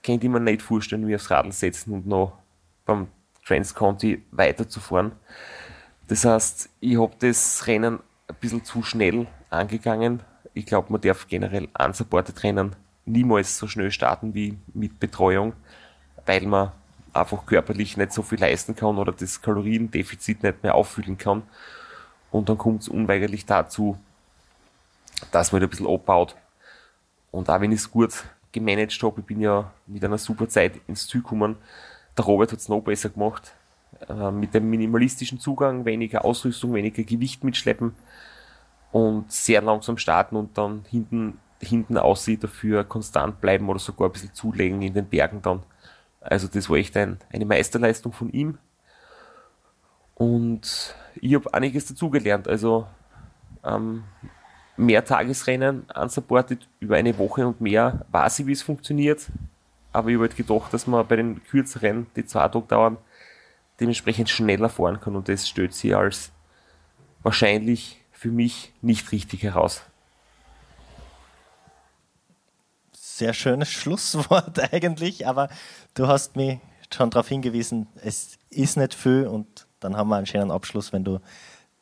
[0.02, 2.38] könnte ich mir nicht vorstellen, wie aufs Radl setzen und noch
[2.84, 3.08] beim
[3.46, 5.12] Trans-County weiterzufahren.
[6.08, 10.22] Das heißt, ich habe das Rennen ein bisschen zu schnell angegangen.
[10.54, 15.54] Ich glaube, man darf generell unsupported Rennen niemals so schnell starten wie mit Betreuung,
[16.26, 16.72] weil man
[17.12, 21.42] einfach körperlich nicht so viel leisten kann oder das Kaloriendefizit nicht mehr auffüllen kann.
[22.30, 23.98] Und dann kommt es unweigerlich dazu,
[25.30, 26.36] dass man ein bisschen abbaut.
[27.30, 30.80] Und auch wenn ich es gut gemanagt habe, ich bin ja mit einer super Zeit
[30.86, 31.56] ins Ziel gekommen,
[32.16, 33.54] der Robert hat es noch besser gemacht.
[34.08, 37.94] Äh, mit dem minimalistischen Zugang, weniger Ausrüstung, weniger Gewicht mitschleppen
[38.92, 44.12] und sehr langsam starten und dann hinten, hinten aussieht, dafür konstant bleiben oder sogar ein
[44.12, 45.62] bisschen zulegen in den Bergen dann.
[46.20, 48.58] Also das war echt ein, eine Meisterleistung von ihm.
[50.14, 52.48] Und ich habe einiges dazugelernt.
[52.48, 52.86] Also
[53.64, 54.04] ähm,
[54.78, 59.26] mehr Tagesrennen unsupported über eine Woche und mehr weiß ich, wie es funktioniert
[59.92, 62.98] aber ich habe halt gedacht, dass man bei den kürzeren, die zwei Tage dauern,
[63.80, 66.30] dementsprechend schneller fahren kann und das stellt sich als
[67.22, 69.82] wahrscheinlich für mich nicht richtig heraus.
[72.92, 75.48] Sehr schönes Schlusswort eigentlich, aber
[75.94, 76.58] du hast mich
[76.92, 81.04] schon darauf hingewiesen, es ist nicht viel und dann haben wir einen schönen Abschluss, wenn
[81.04, 81.20] du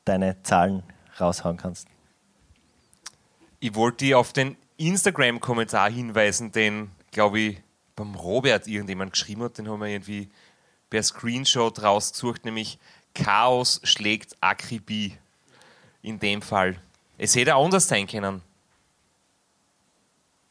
[0.05, 0.83] deine Zahlen
[1.21, 1.89] raushauen kannst.
[3.61, 7.63] Ich wollte auf den Instagram-Kommentar hinweisen, den, glaube ich,
[7.95, 10.29] beim Robert irgendjemand geschrieben hat, den haben wir irgendwie
[10.91, 12.79] per Screenshot rausgesucht, nämlich
[13.15, 15.17] Chaos schlägt Akribie.
[16.03, 16.81] In dem Fall.
[17.19, 18.43] Es hätte auch anders sein können.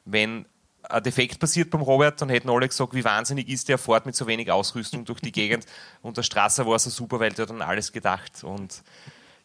[0.04, 0.46] Wenn
[0.84, 4.16] ein Defekt passiert beim Robert, dann hätten alle gesagt, wie wahnsinnig ist der, fährt mit
[4.16, 5.66] so wenig Ausrüstung durch die Gegend.
[6.02, 8.44] Und der Straße war so super, weil der hat an alles gedacht.
[8.44, 8.84] Und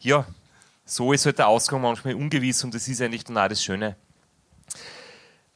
[0.00, 0.26] ja,
[0.90, 3.96] so ist halt der Ausgang manchmal ungewiss und das ist eigentlich dann auch das Schöne.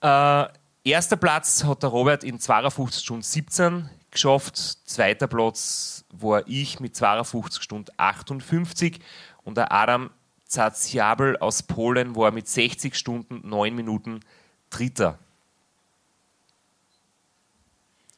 [0.00, 0.46] Äh,
[0.84, 4.56] Erster Platz hat der Robert in 52 Stunden 17 geschafft.
[4.56, 9.00] Zweiter Platz war ich mit 52 Stunden 58
[9.42, 10.10] und der Adam
[10.44, 14.20] Zaciabel aus Polen war mit 60 Stunden 9 Minuten
[14.68, 15.18] Dritter.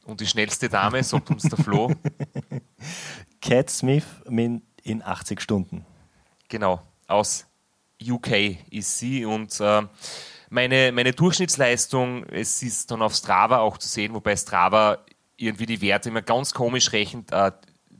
[0.04, 1.94] Und die schnellste Dame, sagt uns der Flo.
[3.40, 4.04] Cat Smith
[4.82, 5.86] in 80 Stunden.
[6.48, 7.46] Genau, aus
[8.02, 9.82] UK ist sie und äh,
[10.48, 14.98] meine, meine Durchschnittsleistung, es ist dann auf Strava auch zu sehen, wobei Strava
[15.36, 17.32] irgendwie die Werte immer ganz komisch rechnet.
[17.32, 17.52] Äh,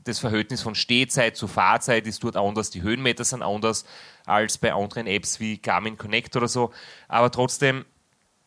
[0.04, 3.84] das Verhältnis von Stehzeit zu Fahrzeit ist dort anders, die Höhenmeter sind anders
[4.24, 6.72] als bei anderen Apps wie Garmin Connect oder so.
[7.09, 7.84] Aber trotzdem,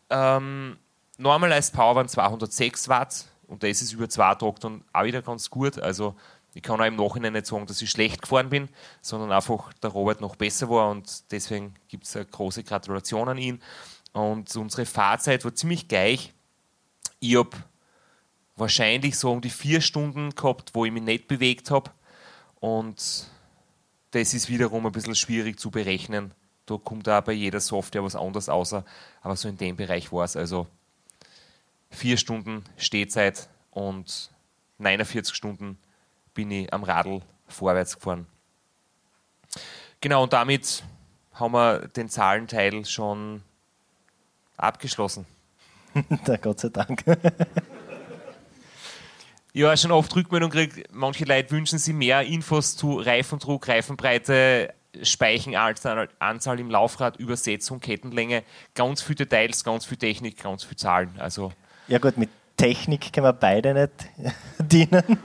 [0.08, 0.78] ähm,
[1.18, 5.50] Normalized Power waren 206 Watt und das ist über zwei Tage dann auch wieder ganz
[5.50, 5.78] gut.
[5.78, 6.14] Also
[6.54, 8.68] ich kann auch im Nachhinein nicht sagen, dass ich schlecht gefahren bin,
[9.00, 13.38] sondern einfach der Robert noch besser war und deswegen gibt es eine große Gratulation an
[13.38, 13.62] ihn.
[14.12, 16.32] Und unsere Fahrzeit war ziemlich gleich.
[17.20, 17.56] Ich habe
[18.56, 21.90] wahrscheinlich so um die vier Stunden gehabt, wo ich mich nicht bewegt habe.
[22.58, 23.26] Und
[24.10, 26.34] das ist wiederum ein bisschen schwierig zu berechnen.
[26.66, 28.84] Da kommt auch bei jeder Software was anderes außer,
[29.22, 30.36] aber so in dem Bereich war es.
[30.36, 30.66] Also
[31.90, 34.30] vier Stunden Stehzeit und
[34.78, 35.78] 49 Stunden
[36.40, 38.26] bin ich am Radl vorwärts gefahren.
[40.00, 40.82] Genau, und damit
[41.34, 43.42] haben wir den Zahlenteil schon
[44.56, 45.26] abgeschlossen.
[46.24, 47.04] Da Gott sei Dank.
[49.52, 54.72] Ich habe schon oft Rückmeldung gekriegt, manche Leute wünschen sich mehr Infos zu Reifendruck, Reifenbreite,
[55.02, 58.44] Speichenanzahl Anzahl im Laufrad, Übersetzung, Kettenlänge,
[58.76, 61.10] ganz viele Details, ganz viel Technik, ganz viele Zahlen.
[61.18, 61.52] Also
[61.88, 63.90] Ja gut, mit Technik können wir beide nicht
[64.60, 65.18] dienen.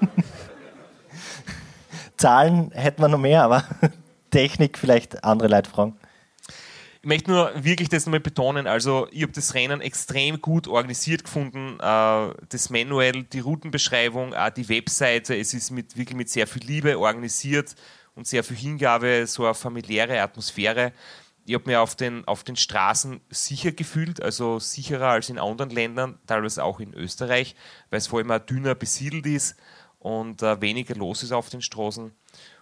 [2.25, 3.63] Zahlen hätten wir noch mehr, aber
[4.31, 5.95] Technik vielleicht andere Leute fragen.
[7.03, 8.65] Ich möchte nur wirklich das nochmal betonen.
[8.65, 11.77] Also, ich habe das Rennen extrem gut organisiert gefunden.
[11.79, 15.37] Äh, das Manual, die Routenbeschreibung, auch die Webseite.
[15.37, 17.75] Es ist mit, wirklich mit sehr viel Liebe organisiert
[18.15, 20.93] und sehr viel Hingabe, so eine familiäre Atmosphäre.
[21.45, 25.69] Ich habe mich auf den, auf den Straßen sicher gefühlt, also sicherer als in anderen
[25.69, 27.55] Ländern, teilweise auch in Österreich,
[27.91, 29.57] weil es vor allem auch dünner besiedelt ist
[30.05, 32.11] und äh, weniger los ist auf den Straßen.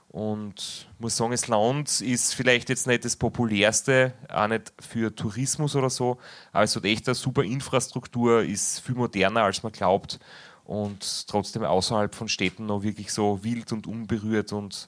[0.07, 5.75] Und muss sagen, das Land ist vielleicht jetzt nicht das populärste, auch nicht für Tourismus
[5.75, 6.19] oder so,
[6.53, 10.21] aber es hat echt eine super Infrastruktur, ist viel moderner, als man glaubt
[10.63, 14.87] und trotzdem außerhalb von Städten noch wirklich so wild und unberührt und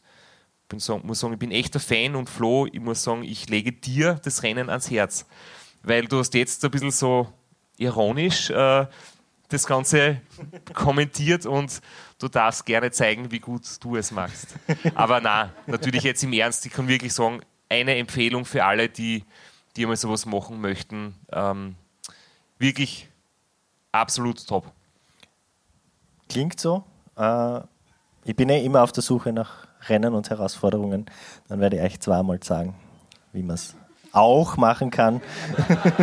[0.70, 3.74] bin sagen, muss sagen, ich bin echter Fan und Flo, ich muss sagen, ich lege
[3.74, 5.26] dir das Rennen ans Herz,
[5.84, 7.28] weil du hast jetzt ein bisschen so
[7.78, 8.86] ironisch äh,
[9.50, 10.22] das Ganze
[10.74, 11.82] kommentiert und
[12.20, 14.56] du darfst gerne zeigen, wie gut du es machst.
[14.96, 19.24] Aber na, natürlich jetzt im Ernst, ich kann wirklich sagen, eine Empfehlung für alle, die,
[19.76, 21.16] die einmal sowas machen möchten.
[21.32, 21.76] Ähm,
[22.58, 23.10] wirklich
[23.92, 24.72] absolut top.
[26.30, 26.84] Klingt so.
[27.18, 27.60] Äh,
[28.24, 31.06] ich bin ja immer auf der Suche nach Rennen und Herausforderungen.
[31.48, 32.76] Dann werde ich euch zweimal sagen,
[33.34, 33.76] wie man es
[34.12, 35.22] auch machen kann.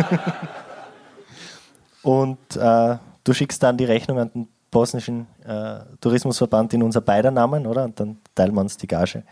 [2.03, 7.31] und äh, du schickst dann die Rechnung an den bosnischen äh, Tourismusverband in unser beider
[7.31, 7.85] Namen, oder?
[7.85, 9.23] Und dann teilen wir uns die Gage.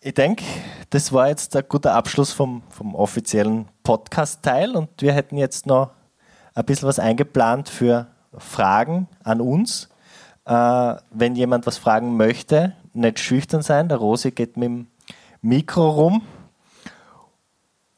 [0.00, 0.44] Ich denke,
[0.90, 5.90] das war jetzt ein guter Abschluss vom, vom offiziellen Podcast-Teil und wir hätten jetzt noch
[6.54, 9.88] ein bisschen was eingeplant für Fragen an uns.
[10.44, 13.88] Äh, wenn jemand was fragen möchte, nicht schüchtern sein.
[13.88, 14.86] Der Rosi geht mit dem
[15.42, 16.22] Mikro rum.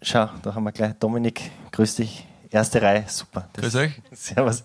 [0.03, 1.51] Schau, da haben wir gleich Dominik.
[1.73, 2.27] Grüß dich.
[2.51, 3.49] Erste Reihe, super.
[3.53, 4.03] Das Grüß euch.
[4.13, 4.65] Servus.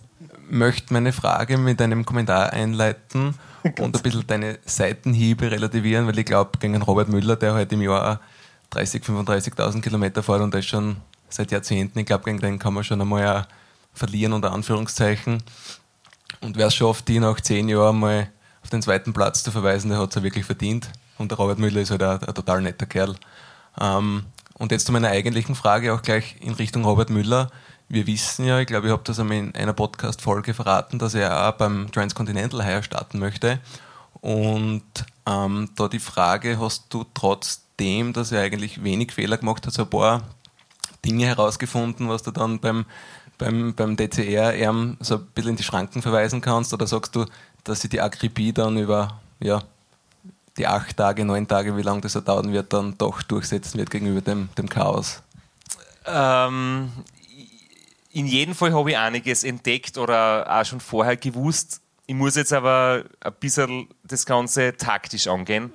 [0.50, 6.26] Möchte meine Frage mit einem Kommentar einleiten und ein bisschen deine Seitenhiebe relativieren, weil ich
[6.26, 8.20] glaube, gegen Robert Müller, der heute im Jahr
[8.74, 10.98] 30.000, 35.000 Kilometer fährt und das schon
[11.30, 13.48] seit Jahrzehnten, ich glaube, gegen den kann man schon einmal
[13.94, 15.42] verlieren, unter Anführungszeichen.
[16.42, 18.30] Und wer es schafft, die nach zehn Jahren mal
[18.62, 20.90] auf den zweiten Platz zu verweisen, der hat es ja wirklich verdient.
[21.18, 23.16] Und der Robert Müller ist halt ein, ein total netter Kerl.
[23.80, 27.52] Ähm, und jetzt zu meiner eigentlichen Frage auch gleich in Richtung Robert Müller.
[27.88, 31.48] Wir wissen ja, ich glaube, ich habe das einmal in einer Podcast-Folge verraten, dass er
[31.48, 33.60] auch beim Transcontinental heuer starten möchte.
[34.22, 34.84] Und
[35.28, 39.84] ähm, da die Frage, hast du trotzdem, dass er eigentlich wenig Fehler gemacht hat, so
[39.84, 40.24] ein paar
[41.06, 42.86] Dinge herausgefunden, was du dann beim,
[43.38, 44.54] beim, beim DCR
[45.00, 46.74] so ein bisschen in die Schranken verweisen kannst?
[46.74, 47.26] Oder sagst du,
[47.64, 49.62] dass sie die Akribie dann über ja,
[50.58, 53.92] die acht Tage, neun Tage, wie lange das so dauern wird, dann doch durchsetzen wird
[53.92, 55.22] gegenüber dem, dem Chaos?
[56.08, 56.92] Ähm,
[58.16, 61.82] in jedem Fall habe ich einiges entdeckt oder auch schon vorher gewusst.
[62.08, 65.74] Ich muss jetzt aber ein bisschen das Ganze taktisch angehen,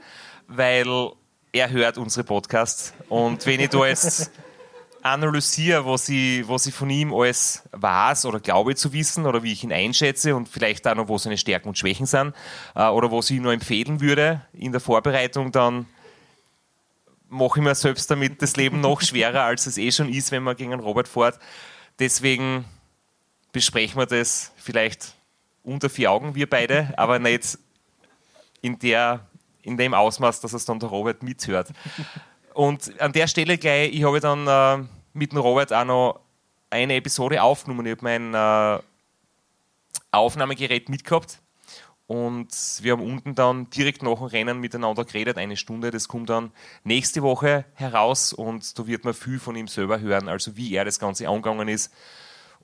[0.49, 0.89] weil
[1.53, 2.95] er hört unsere Podcasts.
[3.11, 4.31] Und wenn ich da jetzt
[5.03, 9.53] analysiere, was ich, was ich von ihm alles weiß oder glaube zu wissen oder wie
[9.53, 12.35] ich ihn einschätze und vielleicht auch noch, wo seine Stärken und Schwächen sind
[12.75, 15.85] äh, oder was ich ihm noch empfehlen würde in der Vorbereitung, dann
[17.29, 20.43] mache ich mir selbst damit das Leben noch schwerer, als es eh schon ist, wenn
[20.43, 21.39] man gegen einen Robert fährt.
[22.01, 22.65] Deswegen
[23.53, 25.15] besprechen wir das vielleicht
[25.63, 27.59] unter vier Augen, wir beide, aber nicht
[28.63, 29.27] in, der,
[29.63, 31.69] in dem Ausmaß, dass es dann der Robert mithört.
[32.55, 36.21] Und an der Stelle gleich, ich habe dann äh, mit dem Robert auch noch
[36.71, 37.87] eine Episode aufgenommen.
[37.87, 38.83] Ich habe mein äh,
[40.11, 41.39] Aufnahmegerät mitgehabt
[42.11, 42.49] und
[42.81, 45.93] wir haben unten dann direkt nach dem Rennen miteinander geredet, eine Stunde.
[45.93, 46.51] Das kommt dann
[46.83, 50.85] nächste Woche heraus und da wird man viel von ihm selber hören, also wie er
[50.85, 51.95] das Ganze angegangen ist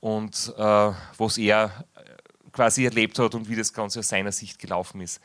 [0.00, 1.84] und äh, was er
[2.50, 5.20] quasi erlebt hat und wie das Ganze aus seiner Sicht gelaufen ist.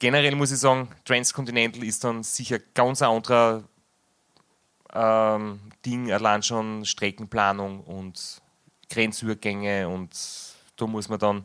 [0.00, 3.62] Generell muss ich sagen, Transcontinental ist dann sicher ganz ein anderer,
[4.92, 8.42] ähm, Ding, allein schon Streckenplanung und
[8.90, 10.10] Grenzübergänge und
[10.74, 11.44] da muss man dann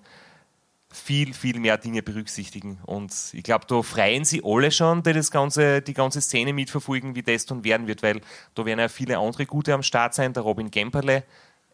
[0.98, 2.80] viel, viel mehr Dinge berücksichtigen.
[2.86, 7.16] Und ich glaube, da freuen sie alle schon, die das ganze, die ganze Szene mitverfolgen,
[7.16, 8.22] wie das dann werden wird, weil
[8.56, 10.34] da werden ja viele andere Gute am Start sein.
[10.34, 11.24] Der Robin Gemperle,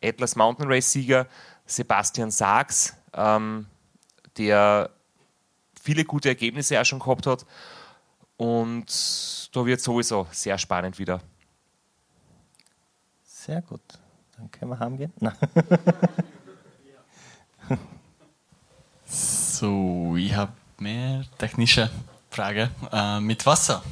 [0.03, 1.27] Atlas Mountain Race-Sieger,
[1.65, 3.67] Sebastian Sachs, ähm,
[4.37, 4.89] der
[5.81, 7.45] viele gute Ergebnisse auch schon gehabt hat.
[8.37, 11.21] Und da wird sowieso sehr spannend wieder.
[13.23, 13.81] Sehr gut.
[14.37, 15.13] Dann können wir heimgehen.
[15.19, 15.35] Nein.
[19.13, 21.91] So, ich habe mehr technische
[22.31, 22.71] Frage.
[22.91, 23.83] Äh, mit Wasser,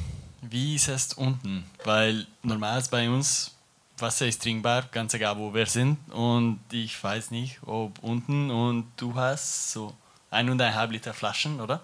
[0.42, 1.64] wie ist es unten?
[1.84, 3.52] Weil normal ist bei uns
[4.00, 6.00] Wasser ist trinkbar, ganz egal wo wir sind.
[6.12, 9.94] Und ich weiß nicht, ob unten und du hast so
[10.32, 11.82] eineinhalb Liter Flaschen, oder?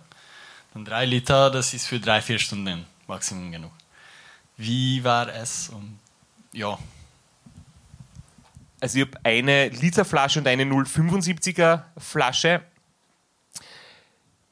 [0.74, 3.72] Und drei Liter, das ist für drei, vier Stunden Maximum genug.
[4.58, 5.70] Wie war es?
[5.70, 6.00] Und
[6.54, 6.80] ja.
[8.80, 12.64] Also ich habe eine Literflasche und eine 0,75er Flasche.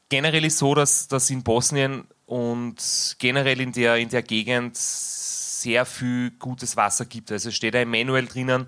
[0.09, 5.85] Generell ist so, dass, dass in Bosnien und generell in der, in der Gegend sehr
[5.85, 7.31] viel gutes Wasser gibt.
[7.31, 8.67] Also steht ein Manual drinnen,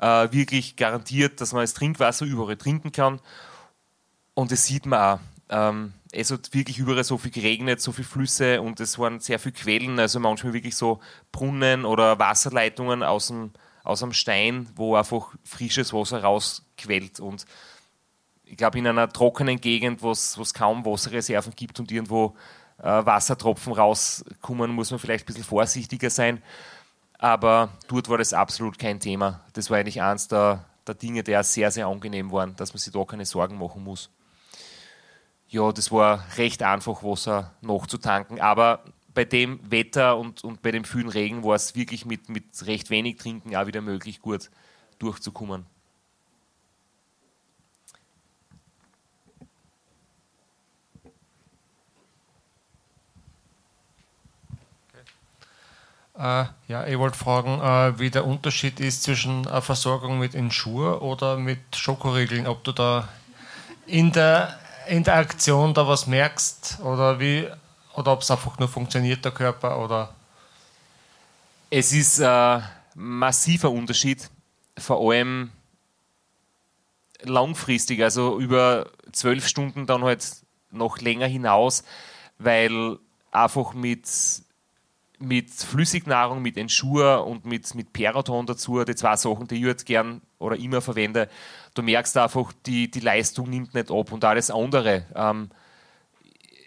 [0.00, 3.20] äh, wirklich garantiert, dass man das Trinkwasser überall trinken kann.
[4.34, 5.20] Und das sieht man auch.
[5.48, 9.38] Ähm, es hat wirklich überall so viel geregnet, so viele Flüsse und es waren sehr
[9.38, 11.00] viele Quellen, also manchmal wirklich so
[11.32, 13.52] Brunnen oder Wasserleitungen aus dem,
[13.82, 17.20] aus dem Stein, wo einfach frisches Wasser rausquellt.
[17.20, 17.46] Und
[18.44, 22.34] ich glaube, in einer trockenen Gegend, wo es kaum Wasserreserven gibt und irgendwo
[22.78, 26.42] äh, Wassertropfen rauskommen, muss man vielleicht ein bisschen vorsichtiger sein.
[27.18, 29.40] Aber dort war das absolut kein Thema.
[29.54, 32.92] Das war eigentlich eines der, der Dinge, die sehr, sehr angenehm waren, dass man sich
[32.92, 34.10] da keine Sorgen machen muss
[35.54, 38.40] ja, das war recht einfach, Wasser nachzutanken.
[38.40, 38.84] Aber
[39.14, 42.90] bei dem Wetter und, und bei dem vielen Regen war es wirklich mit, mit recht
[42.90, 44.50] wenig Trinken auch wieder möglich, gut
[44.98, 45.66] durchzukommen.
[56.16, 61.36] Ja, ich wollte fragen, äh, wie der Unterschied ist zwischen einer Versorgung mit Ensure oder
[61.36, 62.46] mit Schokoriegeln.
[62.46, 63.08] Ob du da
[63.86, 67.48] in der in der Aktion da was merkst oder wie
[67.94, 70.14] oder ob es einfach nur funktioniert der Körper oder
[71.70, 72.62] es ist ein
[72.94, 74.30] massiver Unterschied,
[74.78, 75.50] vor allem
[77.22, 80.24] langfristig, also über zwölf Stunden dann halt
[80.70, 81.84] noch länger hinaus,
[82.38, 82.98] weil
[83.30, 84.06] einfach mit,
[85.18, 89.86] mit Flüssignahrung, mit Ensure und mit, mit Peraton dazu, die zwei Sachen, die ich jetzt
[89.86, 91.28] gern oder immer verwende,
[91.74, 95.06] du merkst einfach, die, die Leistung nimmt nicht ab und alles andere.
[95.14, 95.50] Ähm,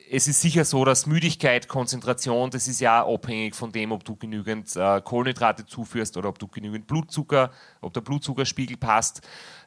[0.09, 4.15] es ist sicher so, dass Müdigkeit, Konzentration, das ist ja abhängig von dem, ob du
[4.15, 9.21] genügend äh, Kohlenhydrate zuführst oder ob du genügend Blutzucker, ob der Blutzuckerspiegel passt.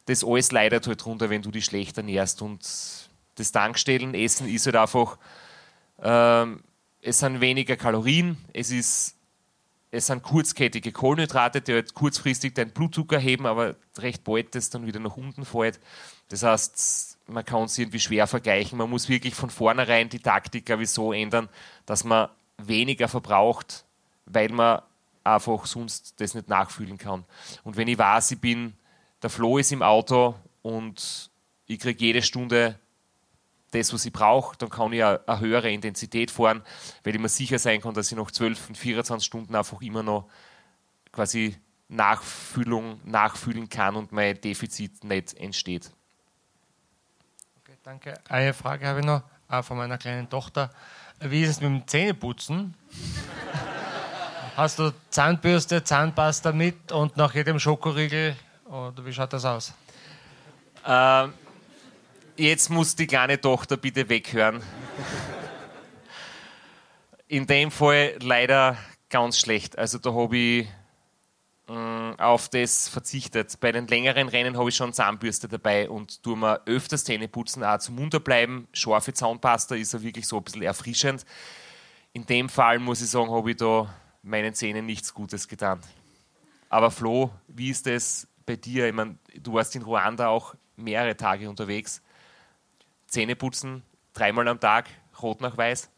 [0.07, 2.41] Das alles leidet halt drunter, wenn du dich schlecht ernährst.
[2.41, 2.61] Und
[3.35, 5.19] das Tankstellenessen ist halt einfach,
[6.03, 6.63] ähm,
[7.03, 9.17] es sind weniger Kalorien, es ist
[9.93, 14.87] es sind kurzkettige Kohlenhydrate, die halt kurzfristig deinen Blutzucker heben, aber recht bald das dann
[14.87, 15.81] wieder nach unten fällt.
[16.29, 18.79] Das heißt, man kann es irgendwie schwer vergleichen.
[18.79, 21.49] Man muss wirklich von vornherein die Taktik so ändern,
[21.87, 22.29] dass man
[22.59, 23.85] weniger verbraucht,
[24.27, 24.83] weil man
[25.25, 27.25] einfach sonst das nicht nachfühlen kann.
[27.65, 28.75] Und wenn ich weiß, ich bin,
[29.23, 31.31] der Flo ist im Auto und
[31.67, 32.79] ich kriege jede Stunde
[33.71, 36.63] das, was ich brauche, dann kann ich eine, eine höhere Intensität fahren,
[37.05, 40.03] weil ich mir sicher sein kann, dass ich nach 12 und 24 Stunden einfach immer
[40.03, 40.29] noch
[41.13, 41.57] quasi
[41.89, 45.91] Nachfühlung, nachfühlen kann und mein Defizit nicht entsteht.
[47.61, 48.15] Okay, danke.
[48.29, 49.23] Eine Frage habe ich noch
[49.63, 50.71] von meiner kleinen Tochter.
[51.21, 52.75] Wie ist es mit dem Zähneputzen?
[54.57, 58.37] Hast du Zahnbürste, Zahnpasta mit und nach jedem Schokoriegel?
[58.67, 59.75] Oder wie schaut das aus?
[60.87, 61.33] Ähm,
[62.41, 64.63] jetzt muss die kleine Tochter bitte weghören.
[67.29, 68.77] In dem Fall leider
[69.09, 69.79] ganz schlecht.
[69.79, 70.69] Also da habe ich
[71.69, 73.61] mm, auf das verzichtet.
[73.61, 77.63] Bei den längeren Rennen habe ich schon Zahnbürste dabei und tue mir öfters Zähne putzen,
[77.63, 78.67] auch zum Unterbleiben.
[78.73, 81.25] Scharfe Zahnpasta ist ja wirklich so ein bisschen erfrischend.
[82.13, 85.81] In dem Fall muss ich sagen, habe ich da meinen Zähnen nichts Gutes getan.
[86.69, 88.89] Aber Flo, wie ist das bei dir?
[88.89, 92.03] Ich meine, du warst in Ruanda auch mehrere Tage unterwegs.
[93.11, 93.83] Zähne putzen,
[94.15, 94.89] dreimal am Tag,
[95.21, 95.91] rot nach weiß?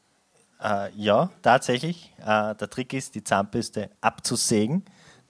[0.62, 2.10] Äh, ja, tatsächlich.
[2.18, 4.82] Äh, der Trick ist, die Zahnbürste abzusägen.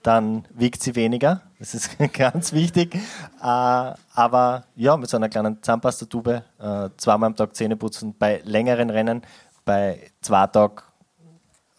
[0.04, 1.42] Dann wiegt sie weniger.
[1.58, 2.94] Das ist ganz wichtig.
[2.94, 3.00] Äh,
[3.40, 8.14] aber ja, mit so einer kleinen Zahnpastatube äh, zweimal am Tag Zähne putzen.
[8.16, 9.22] Bei längeren Rennen,
[9.64, 10.82] bei zwei Tagen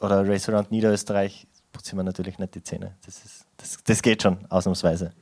[0.02, 2.98] oder Around Niederösterreich putze ich mir natürlich nicht die Zähne.
[3.06, 5.14] Das, ist, das, das geht schon, ausnahmsweise.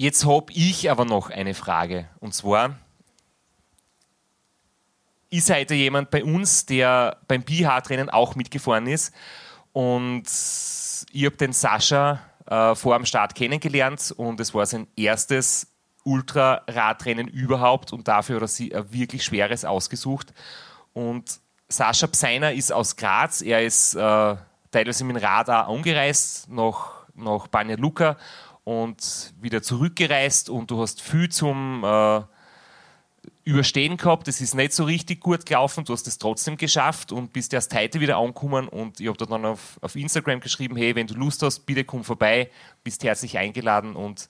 [0.00, 2.08] Jetzt habe ich aber noch eine Frage.
[2.20, 2.76] Und zwar,
[5.28, 9.12] ihr seid ja jemand bei uns, der beim BH-Rennen auch mitgefahren ist.
[9.72, 10.22] Und
[11.10, 15.66] ich habe den Sascha äh, vor dem Start kennengelernt und es war sein erstes
[16.04, 20.32] Ultraradrennen überhaupt und dafür hat er sich ein wirklich schweres ausgesucht.
[20.92, 24.36] Und Sascha Pseiner ist aus Graz, er ist äh,
[24.70, 28.16] teilweise mit dem Rad auch angereist nach, nach Banja Luka
[28.68, 32.20] und wieder zurückgereist und du hast viel zum äh,
[33.44, 34.28] Überstehen gehabt.
[34.28, 37.74] Es ist nicht so richtig gut gelaufen, du hast es trotzdem geschafft und bist erst
[37.74, 41.42] heute wieder angekommen und ich habe dann auf, auf Instagram geschrieben, hey, wenn du Lust
[41.42, 42.50] hast, bitte komm vorbei,
[42.84, 44.28] bist herzlich eingeladen und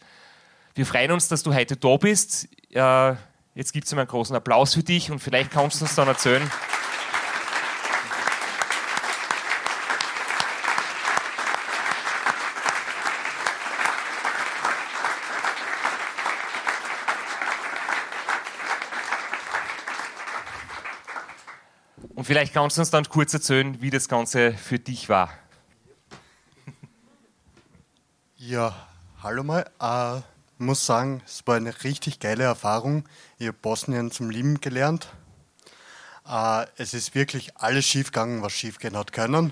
[0.77, 2.49] wir freuen uns, dass du heute da bist.
[2.71, 3.15] Äh,
[3.57, 6.49] jetzt gibt es einen großen Applaus für dich und vielleicht kannst du uns dann erzählen,
[22.29, 25.31] vielleicht kannst du uns dann kurz erzählen, wie das Ganze für dich war.
[28.37, 28.77] Ja,
[29.23, 29.65] hallo mal.
[29.81, 30.21] Äh,
[30.63, 33.09] muss sagen, es war eine richtig geile Erfahrung.
[33.39, 35.09] Ich habe Bosnien zum Lieben gelernt.
[36.29, 39.51] Äh, es ist wirklich alles schiefgegangen, was schiefgehen hat können.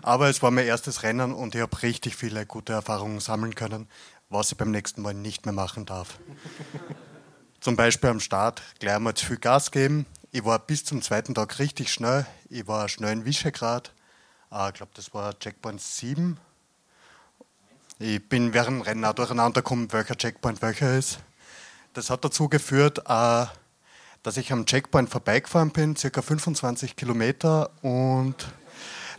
[0.00, 3.90] Aber es war mein erstes Rennen und ich habe richtig viele gute Erfahrungen sammeln können,
[4.30, 6.18] was ich beim nächsten Mal nicht mehr machen darf.
[7.60, 10.06] Zum Beispiel am Start gleich mal zu viel Gas geben,
[10.36, 12.26] ich war bis zum zweiten Tag richtig schnell.
[12.50, 13.94] Ich war schnell in Visegrad.
[14.52, 16.36] Äh, ich glaube, das war Checkpoint 7.
[17.98, 21.20] Ich bin während dem Rennen auch durcheinander gekommen, welcher Checkpoint welcher ist.
[21.94, 23.46] Das hat dazu geführt, äh,
[24.22, 28.36] dass ich am Checkpoint vorbeigefahren bin, circa 25 Kilometer und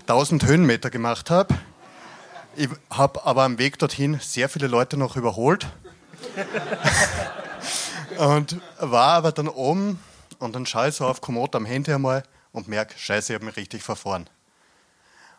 [0.01, 1.57] 1000 Höhenmeter gemacht habe.
[2.55, 5.65] Ich habe aber am Weg dorthin sehr viele Leute noch überholt.
[8.19, 9.99] und war aber dann oben
[10.39, 13.45] und dann schaue ich so auf Komoot am Handy einmal und merke, scheiße, ich habe
[13.45, 14.29] mich richtig verfahren.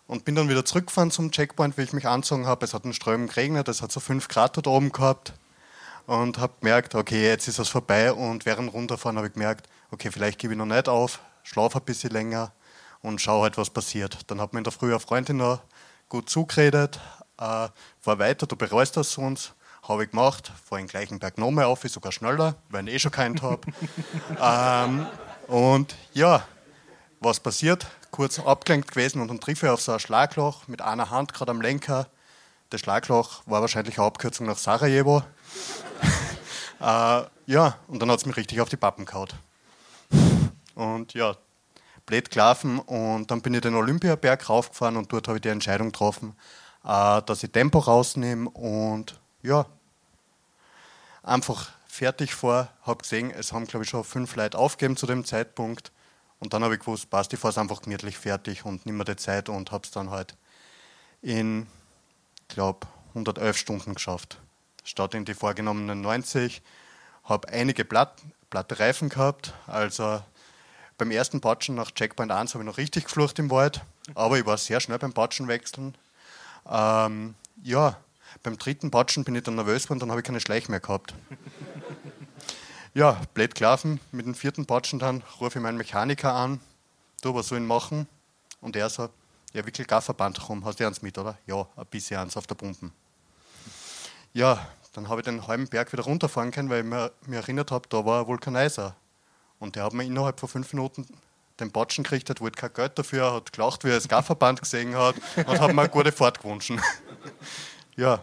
[0.06, 2.64] Und bin dann wieder zurückgefahren zum Checkpoint, wie ich mich angezogen habe.
[2.64, 5.34] Es hat einen Strömen geregnet, es hat so 5 Grad dort oben gehabt.
[6.06, 8.12] Und habe gemerkt, okay, jetzt ist es vorbei.
[8.12, 11.84] Und während runterfahren habe ich gemerkt, okay, vielleicht gebe ich noch nicht auf, schlafe ein
[11.84, 12.52] bisschen länger
[13.02, 14.18] und schaue halt, was passiert.
[14.28, 15.60] Dann hat mir in der Früh eine Freundin noch
[16.08, 16.98] gut zugeredet,
[17.38, 17.68] äh,
[18.00, 19.54] fahr weiter, du bereust das sonst.
[19.88, 23.10] Habe ich gemacht, fahre den gleichen Berg nochmal auf, sogar schneller, weil ich eh schon
[23.10, 23.62] keinen habe.
[24.40, 25.06] ähm,
[25.46, 26.46] und ja,
[27.20, 27.86] was passiert?
[28.10, 31.50] Kurz abgelenkt gewesen und dann treffe ich auf so ein Schlagloch mit einer Hand gerade
[31.50, 32.06] am Lenker.
[32.68, 35.22] Das Schlagloch war wahrscheinlich eine Abkürzung nach Sarajevo.
[36.80, 39.30] äh, ja, und dann hat es mich richtig auf die Pappen gehauen.
[40.74, 41.34] Und ja,
[42.04, 45.88] blöd gelaufen und dann bin ich den Olympiaberg raufgefahren und dort habe ich die Entscheidung
[45.88, 46.34] getroffen,
[46.84, 49.66] äh, dass ich Tempo rausnehme und ja,
[51.28, 55.24] einfach fertig vor, habe gesehen, es haben glaube ich schon fünf Leute aufgegeben zu dem
[55.24, 55.92] Zeitpunkt
[56.40, 59.04] und dann habe ich gewusst, passt, ich fahre es einfach gemütlich fertig und nehme mir
[59.04, 60.36] die Zeit und habe es dann halt
[61.22, 61.66] in,
[62.48, 64.38] glaube 111 Stunden geschafft.
[64.84, 66.62] Statt in die vorgenommenen 90,
[67.24, 70.22] habe einige Blatt, platte Reifen gehabt, also
[70.96, 73.82] beim ersten Patschen nach Checkpoint 1 habe ich noch richtig geflucht im Wald,
[74.14, 75.94] aber ich war sehr schnell beim Patschen wechseln.
[76.68, 77.96] Ähm, ja,
[78.42, 81.14] beim dritten Patschen bin ich dann nervös geworden, dann habe ich keine Schleich mehr gehabt.
[82.94, 84.00] ja, blöd gelaufen.
[84.12, 86.60] Mit dem vierten Patschen dann rufe ich meinen Mechaniker an.
[87.22, 88.06] Du, was soll ich machen?
[88.60, 89.08] Und er so,
[89.52, 90.64] ja, wickel Gafferband rum.
[90.64, 91.36] Hast du eins mit, oder?
[91.46, 92.92] Ja, ein bisschen eins auf der Pumpen.
[94.32, 97.70] Ja, dann habe ich den halben Berg wieder runterfahren können, weil ich mir, mir erinnert
[97.70, 98.94] habe, da war ein Vulkanizer.
[99.58, 101.06] Und der hat mir innerhalb von fünf Minuten
[101.58, 104.94] den Patschen gekriegt, hat wollte kein Geld dafür, hat gelacht, wie er das Gafferband gesehen
[104.96, 106.72] hat und hat mir eine gute Fahrt gewünscht.
[107.98, 108.22] Ja.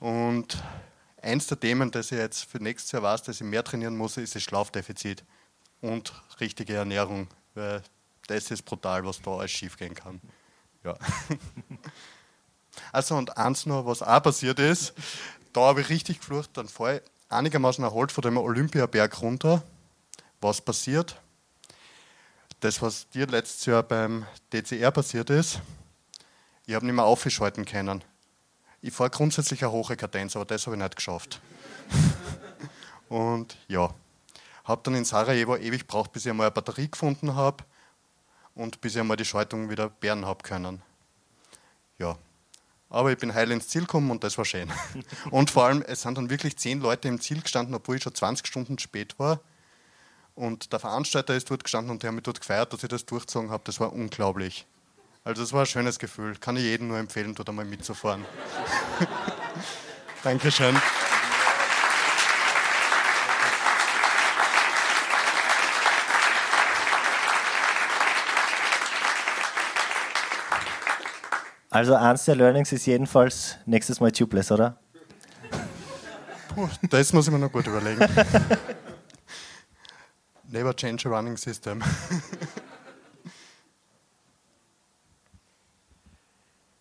[0.00, 0.60] Und
[1.22, 4.16] eins der Themen, das ich jetzt für nächstes Jahr weiß, dass ich mehr trainieren muss,
[4.16, 5.22] ist das Schlafdefizit
[5.80, 7.28] und richtige Ernährung.
[7.54, 7.80] Weil
[8.26, 10.20] das ist brutal, was da alles schief gehen kann.
[10.82, 10.96] Ja.
[12.90, 14.94] Also und eins noch, was auch passiert ist,
[15.52, 19.62] da habe ich richtig geflucht, dann fahre ich einigermaßen erholt von dem Olympiaberg runter.
[20.40, 21.14] Was passiert?
[22.58, 25.60] Das, was dir letztes Jahr beim DCR passiert ist,
[26.66, 28.02] ich habe nicht mehr aufschalten können.
[28.86, 31.40] Ich fahre grundsätzlich eine hohe Kadenz, aber das habe ich nicht geschafft.
[33.08, 33.94] und ja,
[34.64, 37.64] habe dann in Sarajevo ewig gebraucht, bis ich einmal eine Batterie gefunden habe
[38.54, 40.82] und bis ich einmal die Schaltung wieder bären habe können.
[41.98, 42.18] Ja,
[42.90, 44.70] aber ich bin heil ins Ziel gekommen und das war schön.
[45.30, 48.14] Und vor allem, es sind dann wirklich zehn Leute im Ziel gestanden, obwohl ich schon
[48.14, 49.40] 20 Stunden spät war.
[50.34, 53.06] Und der Veranstalter ist dort gestanden und der hat mich dort gefeiert, dass ich das
[53.06, 53.64] durchgezogen habe.
[53.64, 54.66] Das war unglaublich.
[55.26, 56.36] Also das war ein schönes Gefühl.
[56.36, 58.26] Kann ich jedem nur empfehlen, dort einmal mitzufahren.
[60.22, 60.76] Dankeschön.
[71.70, 74.78] Also eins der Learnings ist jedenfalls nächstes Mal tubeless, oder?
[76.54, 77.98] Puh, das muss ich mir noch gut überlegen.
[80.48, 81.82] Never change a running system.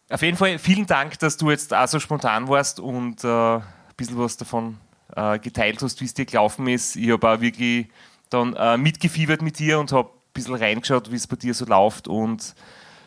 [0.10, 3.64] Auf jeden Fall vielen Dank, dass du jetzt auch so spontan warst und äh, ein
[3.98, 4.78] bisschen was davon
[5.16, 6.96] äh, geteilt hast, wie es dir gelaufen ist.
[6.96, 7.88] Ich habe auch wirklich
[8.30, 11.66] dann äh, mitgefiebert mit dir und habe ein bisschen reingeschaut, wie es bei dir so
[11.66, 12.56] läuft und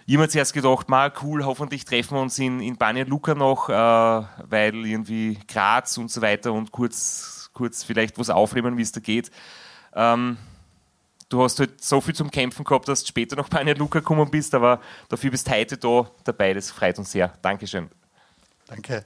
[0.09, 3.69] ich habe zuerst gedacht, mal cool, hoffentlich treffen wir uns in, in Banja Luka noch,
[3.69, 8.93] äh, weil irgendwie Graz und so weiter und kurz, kurz vielleicht was aufnehmen, wie es
[8.93, 9.33] da geht.
[9.97, 10.37] Ähm,
[11.29, 14.31] du hast halt so viel zum Kämpfen gehabt, dass du später noch Banja Luka gekommen
[14.31, 16.55] bist, aber dafür bist du heute da dabei.
[16.55, 17.33] Das freut uns sehr.
[17.43, 17.91] Dankeschön.
[18.69, 19.05] Danke.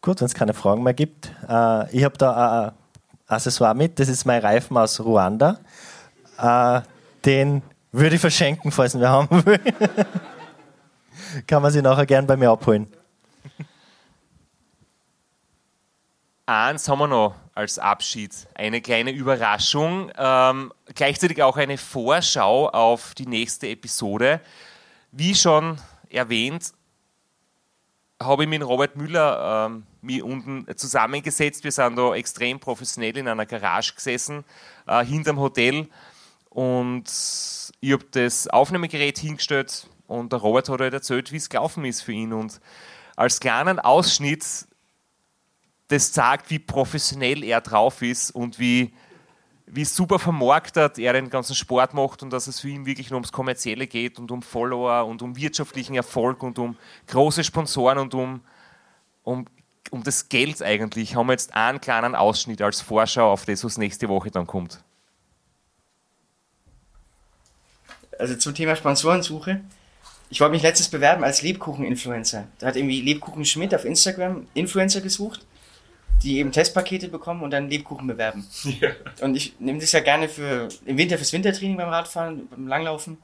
[0.00, 1.32] Gut, wenn es keine Fragen mehr gibt.
[1.48, 2.72] Äh, ich habe da ein
[3.26, 5.58] Accessoire mit, das ist mein Reifen aus Ruanda.
[6.38, 6.82] Äh,
[7.26, 7.62] den
[7.92, 9.60] würde ich verschenken, falls wer haben will.
[11.46, 12.86] Kann man sich nachher gern bei mir abholen.
[16.48, 18.30] Eins haben wir noch als Abschied.
[18.54, 20.12] Eine kleine Überraschung.
[20.16, 24.40] Ähm, gleichzeitig auch eine Vorschau auf die nächste Episode.
[25.10, 25.78] Wie schon
[26.08, 26.72] erwähnt,
[28.22, 31.64] habe ich mit Robert Müller ähm, mich unten zusammengesetzt.
[31.64, 34.44] Wir sind da extrem professionell in einer Garage gesessen,
[34.86, 35.88] äh, hinterm Hotel.
[36.56, 37.04] Und
[37.80, 42.00] ich habe das Aufnahmegerät hingestellt und der Robert hat halt erzählt, wie es gelaufen ist
[42.00, 42.32] für ihn.
[42.32, 42.62] Und
[43.14, 44.42] als kleinen Ausschnitt,
[45.88, 48.94] das zeigt, wie professionell er drauf ist und wie,
[49.66, 53.18] wie super vermarktet er den ganzen Sport macht und dass es für ihn wirklich nur
[53.18, 56.78] ums Kommerzielle geht und um Follower und um wirtschaftlichen Erfolg und um
[57.08, 58.40] große Sponsoren und um,
[59.24, 59.44] um,
[59.90, 63.76] um das Geld eigentlich, haben wir jetzt einen kleinen Ausschnitt als Vorschau auf das, was
[63.76, 64.82] nächste Woche dann kommt.
[68.18, 69.60] Also zum Thema Sponsorensuche.
[70.28, 72.48] Ich wollte mich letztes bewerben als Lebkuchen-Influencer.
[72.58, 75.46] Da hat irgendwie Lebkuchen Schmidt auf Instagram Influencer gesucht,
[76.22, 78.44] die eben Testpakete bekommen und dann Lebkuchen bewerben.
[78.80, 78.90] Ja.
[79.20, 83.18] Und ich nehme das ja gerne für im Winter fürs Wintertraining beim Radfahren, beim Langlaufen.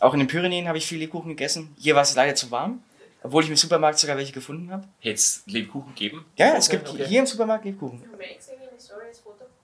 [0.00, 1.74] Auch in den Pyrenäen habe ich viel Lebkuchen gegessen.
[1.78, 2.82] Hier war es leider zu warm,
[3.22, 4.88] obwohl ich im Supermarkt sogar welche gefunden habe.
[4.98, 6.24] Hätte es Lebkuchen geben?
[6.36, 8.02] Ja, es gibt hier im Supermarkt Lebkuchen.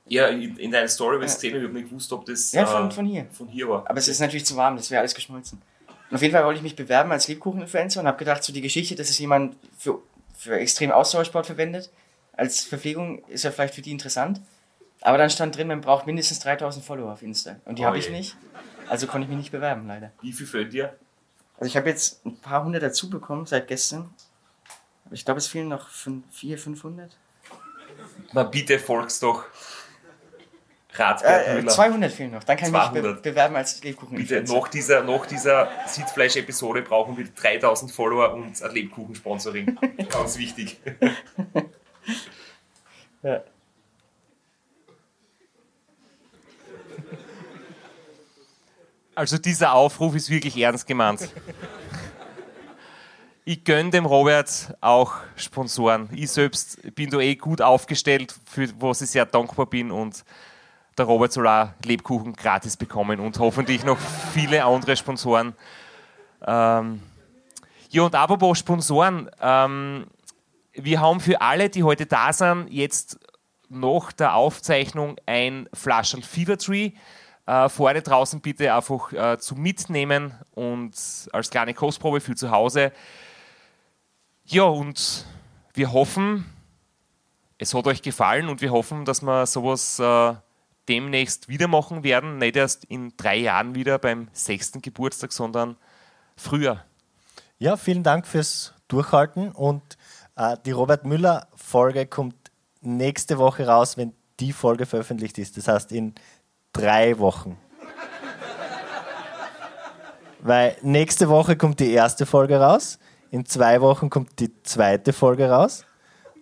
[0.08, 2.64] Ja, in, in deiner Story ich es gesehen, ich habe nicht gewusst, ob das Ja,
[2.64, 3.26] von, äh, von hier.
[3.32, 3.88] von hier war.
[3.88, 5.60] Aber es ist natürlich zu warm, das wäre alles geschmolzen.
[6.08, 8.60] Und auf jeden Fall wollte ich mich bewerben als Lebkuchen-Influencer und habe gedacht, so die
[8.60, 10.00] Geschichte, dass es jemand für,
[10.36, 11.90] für extrem Ausdauersport verwendet,
[12.32, 14.40] als Verpflegung ist ja vielleicht für die interessant.
[15.00, 17.56] Aber dann stand drin, man braucht mindestens 3000 Follower auf Insta.
[17.64, 18.36] Und die Oh habe ich nicht.
[18.88, 20.12] Also konnte ich mich nicht bewerben, leider.
[20.22, 20.96] Wie viel fehlt dir?
[21.58, 24.08] Also ich habe jetzt ein paar hundert dazu bekommen seit gestern.
[25.04, 27.16] Aber ich glaube, es fehlen noch 400, 500.
[28.32, 29.44] Na bitte folgst doch.
[30.98, 31.68] Äh, Müller.
[31.70, 32.44] 200 fehlen noch.
[32.44, 33.22] Dann kann ich mich 200.
[33.22, 34.54] be bewerben als Bitte, Lebkuchen-Influencer.
[34.54, 39.78] nach dieser, nach dieser Sitzfleisch-Episode brauchen wir 3000 Follower und ein Lebkuchen-Sponsoring.
[40.10, 40.80] Ganz wichtig.
[43.22, 43.42] Ja.
[49.14, 51.30] Also dieser Aufruf ist wirklich ernst gemeint.
[53.46, 56.08] Ich gönne dem Robert auch Sponsoren.
[56.12, 60.24] Ich selbst bin da eh gut aufgestellt, für was ich sehr dankbar bin und
[60.96, 63.98] der Robert soll auch Lebkuchen gratis bekommen und hoffentlich noch
[64.32, 65.54] viele andere Sponsoren.
[66.46, 67.00] Ähm
[67.90, 70.06] ja, und apropos Sponsoren, ähm,
[70.72, 73.18] wir haben für alle, die heute da sind, jetzt
[73.68, 76.92] nach der Aufzeichnung ein Flaschel Fever Tree.
[77.46, 80.94] Äh, vorne draußen bitte einfach äh, zum Mitnehmen und
[81.32, 82.92] als kleine Kostprobe für zu Hause.
[84.44, 85.24] Ja, und
[85.74, 86.44] wir hoffen,
[87.58, 90.34] es hat euch gefallen und wir hoffen, dass wir sowas äh,
[90.88, 92.38] demnächst wieder machen werden.
[92.38, 95.76] Nicht erst in drei Jahren wieder beim sechsten Geburtstag, sondern
[96.36, 96.84] früher.
[97.58, 99.82] Ja, vielen Dank fürs Durchhalten und
[100.36, 102.36] äh, die Robert Müller Folge kommt
[102.80, 105.56] nächste Woche raus, wenn die Folge veröffentlicht ist.
[105.56, 106.14] Das heißt in
[106.72, 107.58] drei Wochen.
[110.40, 112.98] Weil nächste Woche kommt die erste Folge raus,
[113.30, 115.84] in zwei Wochen kommt die zweite Folge raus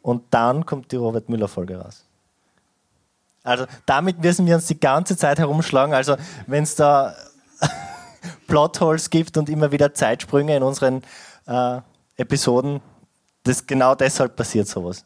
[0.03, 2.05] und dann kommt die Robert Müller Folge raus.
[3.45, 5.95] Also damit müssen wir uns die ganze Zeit herumschlagen.
[5.95, 6.16] Also
[6.47, 7.15] wenn es da
[8.49, 11.03] Plotholes gibt und immer wieder Zeitsprünge in unseren
[11.47, 11.81] äh,
[12.16, 12.81] Episoden,
[13.45, 15.05] das genau deshalb passiert sowas.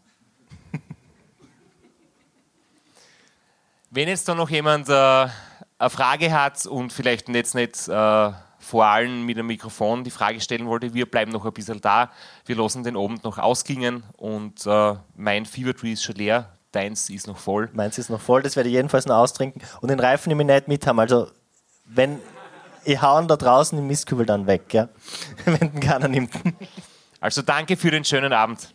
[3.90, 8.84] Wenn jetzt da noch jemand äh, eine Frage hat und vielleicht jetzt nicht äh, vor
[8.84, 12.10] allem mit dem Mikrofon die Frage stellen wollte, wir bleiben noch ein bisschen da.
[12.44, 17.08] Wir lassen den Abend noch ausgingen und äh, mein Fever Tree ist schon leer, deins
[17.10, 17.68] ist noch voll.
[17.72, 19.62] Meins ist noch voll, das werde ich jedenfalls noch austrinken.
[19.80, 21.00] Und den Reifen nehme ich nicht mit haben.
[21.00, 21.28] Also
[21.84, 22.20] wenn
[22.84, 24.88] ich hauen da draußen den Mistkübel dann weg, ja?
[25.44, 26.32] wenn den keiner nimmt.
[27.20, 28.72] Also danke für den schönen Abend.